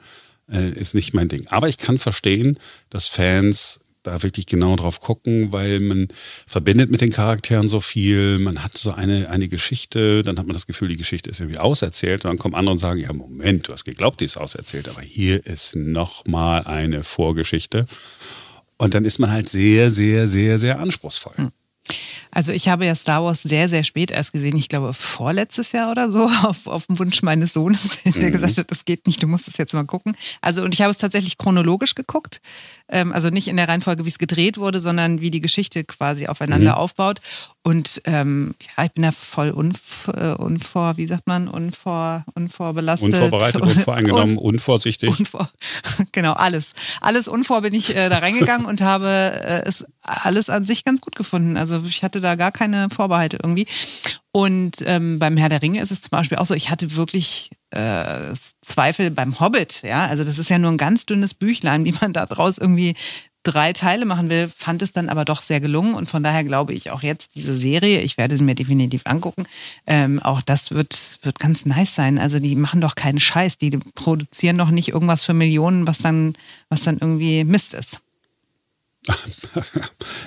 äh, 0.52 0.70
ist 0.70 0.96
nicht 0.96 1.14
mein 1.14 1.28
Ding. 1.28 1.48
Aber 1.48 1.70
ich 1.70 1.78
kann 1.78 1.98
verstehen, 1.98 2.60
dass 2.90 3.08
Fans 3.08 3.80
da 4.06 4.22
wirklich 4.24 4.46
genau 4.46 4.76
drauf 4.76 5.00
gucken, 5.00 5.52
weil 5.52 5.80
man 5.80 6.08
verbindet 6.46 6.92
mit 6.92 7.02
den 7.02 7.10
Charakteren 7.10 7.68
so 7.68 7.80
viel, 7.80 8.40
man 8.40 8.64
hat 8.64 8.78
so 8.78 8.94
eine, 8.94 9.30
eine 9.30 9.48
Geschichte, 9.48 10.24
dann 10.24 10.38
hat 10.38 10.46
man 10.46 10.54
das 10.54 10.68
Gefühl, 10.68 10.90
die 10.90 10.98
Geschichte 10.98 11.30
ist 11.30 11.40
irgendwie 11.40 11.60
auserzählt 11.60 12.24
und 12.24 12.30
dann 12.30 12.38
kommen 12.38 12.56
andere 12.56 12.74
und 12.74 12.80
sagen, 12.80 13.00
ja 13.00 13.12
Moment, 13.14 13.68
du 13.68 13.74
hast 13.74 13.86
geglaubt, 13.86 14.22
die 14.22 14.26
ist 14.26 14.38
auserzählt, 14.38 14.90
aber 14.90 15.02
hier 15.02 15.46
ist 15.46 15.76
nochmal 15.76 16.66
eine 16.66 17.04
Vorgeschichte. 17.04 17.86
Und 18.78 18.94
dann 18.94 19.06
ist 19.06 19.20
man 19.20 19.32
halt 19.32 19.50
sehr, 19.50 19.90
sehr, 19.90 20.28
sehr, 20.28 20.60
sehr 20.60 20.80
anspruchsvoll. 20.80 21.36
Hm. 21.38 21.52
Also 22.36 22.52
ich 22.52 22.67
habe 22.67 22.86
ja 22.86 22.95
Star 22.95 23.24
Wars 23.24 23.43
sehr, 23.43 23.69
sehr 23.69 23.86
spät 23.86 24.12
erst 24.12 24.34
gesehen. 24.34 24.58
Ich 24.58 24.67
glaube 24.67 24.93
vorletztes 24.93 25.71
Jahr 25.71 25.89
oder 25.89 26.12
so, 26.12 26.26
auf, 26.43 26.67
auf 26.67 26.86
den 26.88 27.00
Wunsch 27.00 27.24
meines 27.24 27.54
Sohnes, 27.54 28.00
der 28.06 28.28
mhm. 28.28 28.32
gesagt 28.32 28.58
hat, 28.58 28.69
das 28.69 28.84
geht 28.84 29.08
nicht, 29.08 29.24
du 29.24 29.28
musst 29.28 29.48
es 29.48 29.58
jetzt 29.58 29.74
mal 29.74 29.86
gucken. 29.86 30.17
Also 30.41 30.62
und 30.63 30.74
ich 30.74 30.82
habe 30.82 30.91
es 30.91 30.98
tatsächlich 30.98 31.38
chronologisch 31.38 31.95
geguckt. 31.95 32.41
Ähm, 32.89 33.13
also 33.13 33.30
nicht 33.30 33.48
in 33.48 33.56
der 33.56 33.69
Reihenfolge, 33.69 34.04
wie 34.04 34.10
es 34.10 34.19
gedreht 34.19 34.58
wurde, 34.58 34.82
sondern 34.82 35.21
wie 35.21 35.32
die 35.32 35.41
Geschichte 35.41 35.86
quasi 35.86 36.28
aufeinander 36.28 36.74
mhm. 36.74 36.78
aufbaut. 36.78 37.21
Und 37.63 38.02
ähm, 38.06 38.54
ja, 38.78 38.84
ich 38.84 38.91
bin 38.91 39.02
da 39.04 39.12
voll 39.12 39.50
unv 39.50 40.08
äh, 40.13 40.34
unvor, 40.34 40.98
wie 40.98 41.08
sagt 41.08 41.26
man, 41.26 41.48
unvor, 41.48 42.26
unvorbelastet. 42.36 43.13
Unvorbereitet, 43.13 43.62
unvoreingenommen, 43.62 44.38
un 44.38 44.56
unvorsichtig. 44.56 45.10
Unvor 45.10 45.50
genau, 46.12 46.34
alles. 46.34 46.74
Alles 47.02 47.28
unvor 47.28 47.62
bin 47.62 47.74
ich 47.74 47.95
äh, 47.95 48.10
da 48.10 48.19
reingegangen 48.19 48.65
und 48.65 48.82
habe 48.82 49.08
äh, 49.08 49.63
es 49.65 49.86
alles 50.02 50.50
an 50.50 50.63
sich 50.63 50.86
ganz 50.86 51.02
gut 51.02 51.15
gefunden. 51.15 51.58
Also 51.58 51.84
ich 51.86 52.04
hatte 52.04 52.21
da 52.26 52.36
gar 52.36 52.52
keine 52.52 52.90
Vorbehalte 52.90 53.38
irgendwie. 53.42 53.68
Und 54.32 54.84
ähm, 54.86 55.18
beim 55.18 55.38
Herr 55.38 55.48
der 55.48 55.62
Ringe 55.62 55.82
ist 55.82 55.92
es 55.92 56.02
zum 56.02 56.12
Beispiel 56.12 56.38
auch 56.38 56.46
so, 56.46 56.54
ich 56.54 56.70
hatte 56.70 56.98
wirklich 56.98 57.52
äh, 57.70 58.34
Zweifel 58.62 59.10
beim 59.12 59.40
Hobbit. 59.40 59.82
Ja, 59.84 60.08
also 60.08 60.26
das 60.26 60.40
ist 60.40 60.50
ja 60.50 60.58
nur 60.58 60.72
ein 60.72 60.78
ganz 60.78 61.06
dünnes 61.06 61.34
Büchlein, 61.34 61.86
wie 61.86 61.94
man 61.94 62.12
da 62.12 62.26
draus 62.26 62.58
irgendwie 62.58 62.96
drei 63.46 63.74
Teile 63.74 64.06
machen 64.06 64.30
will, 64.30 64.52
fand 64.54 64.82
es 64.82 64.92
dann 64.92 65.08
aber 65.08 65.24
doch 65.24 65.42
sehr 65.42 65.62
gelungen 65.62 65.94
und 65.94 66.10
von 66.10 66.24
daher 66.24 66.44
glaube 66.44 66.74
ich 66.74 66.92
auch 66.92 67.04
jetzt 67.04 67.36
diese 67.36 67.56
Serie, 67.56 68.02
ich 68.02 68.18
werde 68.18 68.36
sie 68.36 68.44
mir 68.44 68.56
definitiv 68.56 69.04
angucken, 69.06 69.46
ähm, 69.88 70.20
auch 70.22 70.42
das 70.42 70.72
wird, 70.72 71.20
wird 71.22 71.40
ganz 71.40 71.66
nice 71.66 71.96
sein. 71.96 72.18
Also 72.18 72.40
die 72.40 72.56
machen 72.56 72.82
doch 72.82 72.96
keinen 72.96 73.20
Scheiß, 73.20 73.58
die 73.58 73.70
produzieren 73.94 74.58
doch 74.58 74.72
nicht 74.72 74.90
irgendwas 74.90 75.24
für 75.24 75.34
Millionen, 75.34 75.88
was 75.88 76.00
dann, 76.00 76.34
was 76.70 76.82
dann 76.82 76.98
irgendwie 76.98 77.44
Mist 77.44 77.74
ist. 77.74 78.00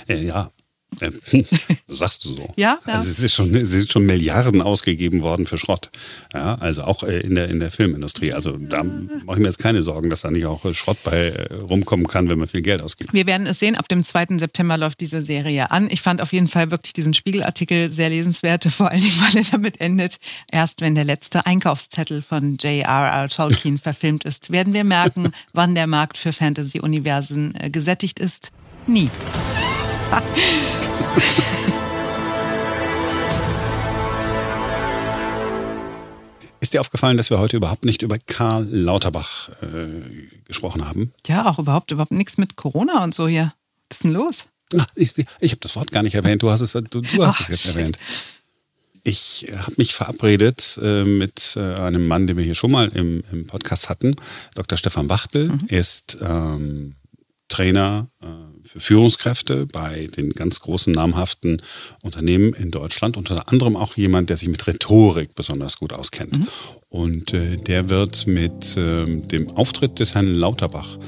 ja, 0.08 0.50
äh, 1.00 1.10
sagst 1.88 2.24
du 2.24 2.30
so. 2.30 2.54
Ja, 2.56 2.78
ja. 2.86 2.94
Also 2.94 3.10
es 3.10 3.20
ist 3.20 3.34
schon, 3.34 3.54
es 3.54 3.70
sind 3.70 3.90
schon 3.90 4.06
Milliarden 4.06 4.62
ausgegeben 4.62 5.22
worden 5.22 5.46
für 5.46 5.58
Schrott. 5.58 5.90
Ja, 6.34 6.56
also 6.56 6.84
auch 6.84 7.02
äh, 7.02 7.20
in 7.20 7.34
der, 7.34 7.48
in 7.48 7.60
der 7.60 7.70
Filmindustrie. 7.70 8.32
Also 8.32 8.56
da 8.56 8.82
mache 8.82 9.36
ich 9.36 9.38
mir 9.38 9.46
jetzt 9.46 9.58
keine 9.58 9.82
Sorgen, 9.82 10.10
dass 10.10 10.22
da 10.22 10.30
nicht 10.30 10.46
auch 10.46 10.72
Schrott 10.74 10.98
bei 11.04 11.28
äh, 11.28 11.54
rumkommen 11.54 12.06
kann, 12.06 12.28
wenn 12.28 12.38
man 12.38 12.48
viel 12.48 12.62
Geld 12.62 12.82
ausgibt. 12.82 13.12
Wir 13.12 13.26
werden 13.26 13.46
es 13.46 13.58
sehen. 13.58 13.76
Ab 13.76 13.88
dem 13.88 14.02
2. 14.02 14.38
September 14.38 14.76
läuft 14.76 15.00
diese 15.00 15.22
Serie 15.22 15.70
an. 15.70 15.88
Ich 15.90 16.00
fand 16.00 16.20
auf 16.20 16.32
jeden 16.32 16.48
Fall 16.48 16.70
wirklich 16.70 16.92
diesen 16.92 17.14
Spiegelartikel 17.14 17.92
sehr 17.92 18.10
lesenswert, 18.10 18.64
vor 18.70 18.90
allen 18.90 19.00
Dingen, 19.00 19.20
weil 19.20 19.42
er 19.42 19.50
damit 19.50 19.80
endet. 19.80 20.18
Erst 20.50 20.80
wenn 20.80 20.94
der 20.94 21.04
letzte 21.04 21.46
Einkaufszettel 21.46 22.22
von 22.22 22.56
J.R.R. 22.56 23.28
Tolkien 23.28 23.78
verfilmt 23.78 24.24
ist, 24.24 24.50
werden 24.50 24.72
wir 24.72 24.84
merken, 24.84 25.32
wann 25.52 25.74
der 25.74 25.86
Markt 25.86 26.18
für 26.18 26.32
Fantasy-Universen 26.32 27.54
gesättigt 27.70 28.18
ist. 28.18 28.52
Nie. 28.86 29.10
Ist 36.60 36.74
dir 36.74 36.80
aufgefallen, 36.80 37.16
dass 37.16 37.30
wir 37.30 37.38
heute 37.38 37.56
überhaupt 37.56 37.84
nicht 37.84 38.02
über 38.02 38.18
Karl 38.18 38.66
Lauterbach 38.70 39.48
äh, 39.62 40.28
gesprochen 40.44 40.86
haben? 40.86 41.12
Ja, 41.26 41.46
auch 41.46 41.58
überhaupt, 41.58 41.92
überhaupt 41.92 42.12
nichts 42.12 42.36
mit 42.36 42.56
Corona 42.56 43.04
und 43.04 43.14
so 43.14 43.28
hier. 43.28 43.54
Was 43.88 43.98
ist 43.98 44.04
denn 44.04 44.12
los? 44.12 44.44
Ach, 44.76 44.86
ich, 44.96 45.14
ich 45.40 45.52
habe 45.52 45.60
das 45.60 45.76
Wort 45.76 45.92
gar 45.92 46.02
nicht 46.02 46.14
erwähnt. 46.14 46.42
Du 46.42 46.50
hast 46.50 46.60
es, 46.60 46.72
du, 46.72 46.82
du 46.82 47.24
hast 47.24 47.36
Ach, 47.36 47.40
es 47.40 47.48
jetzt 47.48 47.62
shit. 47.62 47.76
erwähnt. 47.76 47.98
Ich 49.04 49.46
habe 49.56 49.74
mich 49.76 49.94
verabredet 49.94 50.78
äh, 50.82 51.04
mit 51.04 51.54
äh, 51.56 51.74
einem 51.76 52.06
Mann, 52.06 52.26
den 52.26 52.36
wir 52.36 52.44
hier 52.44 52.56
schon 52.56 52.72
mal 52.72 52.88
im, 52.88 53.22
im 53.32 53.46
Podcast 53.46 53.88
hatten, 53.88 54.16
Dr. 54.54 54.76
Stefan 54.76 55.08
Wachtel. 55.08 55.48
Mhm. 55.48 55.60
Er 55.68 55.80
ist 55.80 56.18
ähm, 56.20 56.96
Trainer 57.48 58.08
äh, 58.20 58.26
für 58.68 58.80
Führungskräfte 58.80 59.66
bei 59.66 60.06
den 60.16 60.30
ganz 60.30 60.60
großen 60.60 60.92
namhaften 60.92 61.62
Unternehmen 62.02 62.52
in 62.52 62.70
Deutschland. 62.70 63.16
Unter 63.16 63.48
anderem 63.50 63.76
auch 63.76 63.96
jemand, 63.96 64.30
der 64.30 64.36
sich 64.36 64.48
mit 64.48 64.66
Rhetorik 64.66 65.34
besonders 65.34 65.78
gut 65.78 65.92
auskennt. 65.92 66.38
Mhm. 66.38 66.46
Und 66.88 67.32
äh, 67.32 67.56
der 67.56 67.88
wird 67.88 68.26
mit 68.26 68.76
äh, 68.76 69.06
dem 69.06 69.50
Auftritt 69.50 69.98
des 69.98 70.14
Herrn 70.14 70.34
Lauterbach 70.34 70.98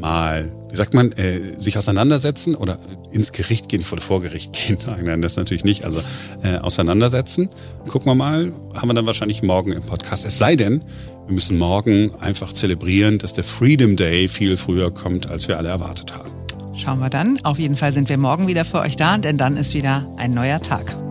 mal, 0.00 0.50
wie 0.70 0.76
sagt 0.76 0.94
man, 0.94 1.12
äh, 1.12 1.60
sich 1.60 1.76
auseinandersetzen 1.76 2.54
oder 2.54 2.80
ins 3.12 3.32
Gericht 3.32 3.68
gehen, 3.68 3.82
vor 3.82 4.00
vor 4.00 4.22
Gericht 4.22 4.52
gehen, 4.52 4.78
nein, 5.04 5.20
das 5.22 5.36
natürlich 5.36 5.64
nicht, 5.64 5.84
also 5.84 6.00
äh, 6.42 6.56
auseinandersetzen. 6.56 7.48
Gucken 7.86 8.10
wir 8.10 8.14
mal, 8.14 8.52
haben 8.74 8.88
wir 8.88 8.94
dann 8.94 9.06
wahrscheinlich 9.06 9.42
morgen 9.42 9.72
im 9.72 9.82
Podcast. 9.82 10.24
Es 10.24 10.38
sei 10.38 10.56
denn, 10.56 10.82
wir 11.26 11.34
müssen 11.34 11.58
morgen 11.58 12.14
einfach 12.16 12.52
zelebrieren, 12.52 13.18
dass 13.18 13.34
der 13.34 13.44
Freedom 13.44 13.96
Day 13.96 14.26
viel 14.26 14.56
früher 14.56 14.90
kommt, 14.90 15.30
als 15.30 15.48
wir 15.48 15.58
alle 15.58 15.68
erwartet 15.68 16.14
haben. 16.14 16.39
Schauen 16.80 16.98
wir 17.00 17.10
dann. 17.10 17.38
Auf 17.44 17.58
jeden 17.58 17.76
Fall 17.76 17.92
sind 17.92 18.08
wir 18.08 18.16
morgen 18.16 18.46
wieder 18.46 18.64
für 18.64 18.80
euch 18.80 18.96
da, 18.96 19.18
denn 19.18 19.36
dann 19.36 19.56
ist 19.56 19.74
wieder 19.74 20.06
ein 20.16 20.30
neuer 20.30 20.60
Tag. 20.62 21.09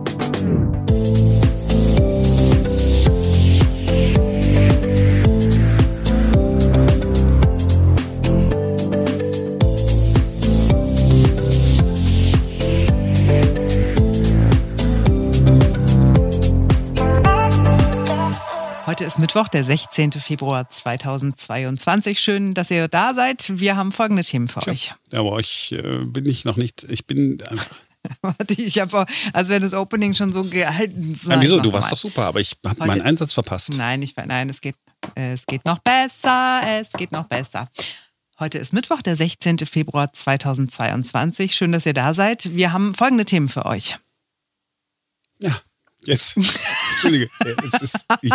Heute 19.00 19.06
ist 19.06 19.18
Mittwoch, 19.18 19.48
der 19.48 19.64
16. 19.64 20.12
Februar 20.12 20.68
2022. 20.68 22.20
Schön, 22.20 22.52
dass 22.52 22.70
ihr 22.70 22.86
da 22.86 23.14
seid. 23.14 23.58
Wir 23.58 23.74
haben 23.74 23.92
folgende 23.92 24.22
Themen 24.22 24.46
für 24.46 24.60
Tja, 24.60 24.72
euch. 24.74 24.94
Aber 25.14 25.40
ich 25.40 25.72
äh, 25.72 26.04
bin 26.04 26.26
ich 26.26 26.44
noch 26.44 26.58
nicht, 26.58 26.84
ich 26.84 27.06
bin 27.06 27.42
einfach. 27.48 27.78
Warte, 28.20 28.52
ich 28.60 28.78
habe, 28.78 29.06
als 29.32 29.48
wäre 29.48 29.60
das 29.60 29.72
Opening 29.72 30.12
schon 30.12 30.34
so 30.34 30.44
gehalten. 30.44 31.18
Nein, 31.24 31.40
wieso? 31.40 31.60
Du 31.60 31.72
warst 31.72 31.86
mal. 31.86 31.92
doch 31.92 31.96
super, 31.96 32.26
aber 32.26 32.40
ich 32.40 32.54
habe 32.62 32.86
meinen 32.86 33.00
Einsatz 33.00 33.32
verpasst. 33.32 33.74
Nein, 33.78 34.02
ich, 34.02 34.14
nein, 34.16 34.50
es 34.50 34.60
geht, 34.60 34.76
es 35.14 35.46
geht 35.46 35.64
noch 35.64 35.78
besser, 35.78 36.60
es 36.82 36.92
geht 36.92 37.12
noch 37.12 37.24
besser. 37.24 37.70
Heute 38.38 38.58
ist 38.58 38.74
Mittwoch, 38.74 39.00
der 39.00 39.16
16. 39.16 39.60
Februar 39.60 40.12
2022. 40.12 41.54
Schön, 41.54 41.72
dass 41.72 41.86
ihr 41.86 41.94
da 41.94 42.12
seid. 42.12 42.54
Wir 42.54 42.74
haben 42.74 42.92
folgende 42.92 43.24
Themen 43.24 43.48
für 43.48 43.64
euch. 43.64 43.96
Ja, 45.38 45.58
Jetzt, 46.04 46.36
Entschuldige, 46.90 47.28
es 47.66 47.82
ist, 47.82 48.06
ich, 48.22 48.32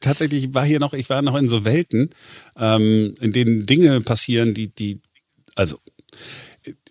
tatsächlich 0.00 0.54
war 0.54 0.64
hier 0.64 0.80
noch, 0.80 0.92
ich 0.92 1.08
war 1.08 1.22
noch 1.22 1.36
in 1.36 1.48
so 1.48 1.64
Welten, 1.64 2.10
ähm, 2.56 3.14
in 3.20 3.32
denen 3.32 3.66
Dinge 3.66 4.00
passieren, 4.00 4.54
die, 4.54 4.68
die, 4.68 5.00
also, 5.54 5.78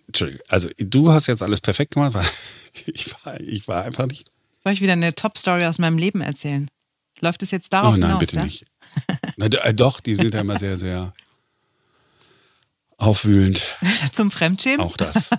Entschuldige, 0.06 0.42
also 0.48 0.70
du 0.78 1.10
hast 1.12 1.26
jetzt 1.26 1.42
alles 1.42 1.60
perfekt 1.60 1.94
gemacht, 1.94 2.14
weil 2.14 2.26
ich 2.86 3.12
war, 3.24 3.40
ich 3.40 3.68
war 3.68 3.84
einfach 3.84 4.06
nicht. 4.06 4.30
Soll 4.64 4.72
ich 4.72 4.80
wieder 4.80 4.94
eine 4.94 5.14
Top-Story 5.14 5.66
aus 5.66 5.78
meinem 5.78 5.98
Leben 5.98 6.20
erzählen? 6.20 6.68
Läuft 7.20 7.42
es 7.42 7.50
jetzt 7.50 7.72
darauf 7.72 7.94
Oh 7.94 7.96
nein, 7.96 8.08
hinaus, 8.08 8.20
bitte 8.20 8.36
ja? 8.36 8.44
nicht. 8.44 8.64
Na, 9.36 9.46
äh, 9.46 9.74
doch, 9.74 10.00
die 10.00 10.16
sind 10.16 10.34
ja 10.34 10.40
immer 10.40 10.58
sehr, 10.58 10.76
sehr 10.76 11.12
aufwühlend. 12.98 13.66
Zum 14.12 14.30
Fremdschämen? 14.30 14.80
Auch 14.80 14.96
das. 14.96 15.30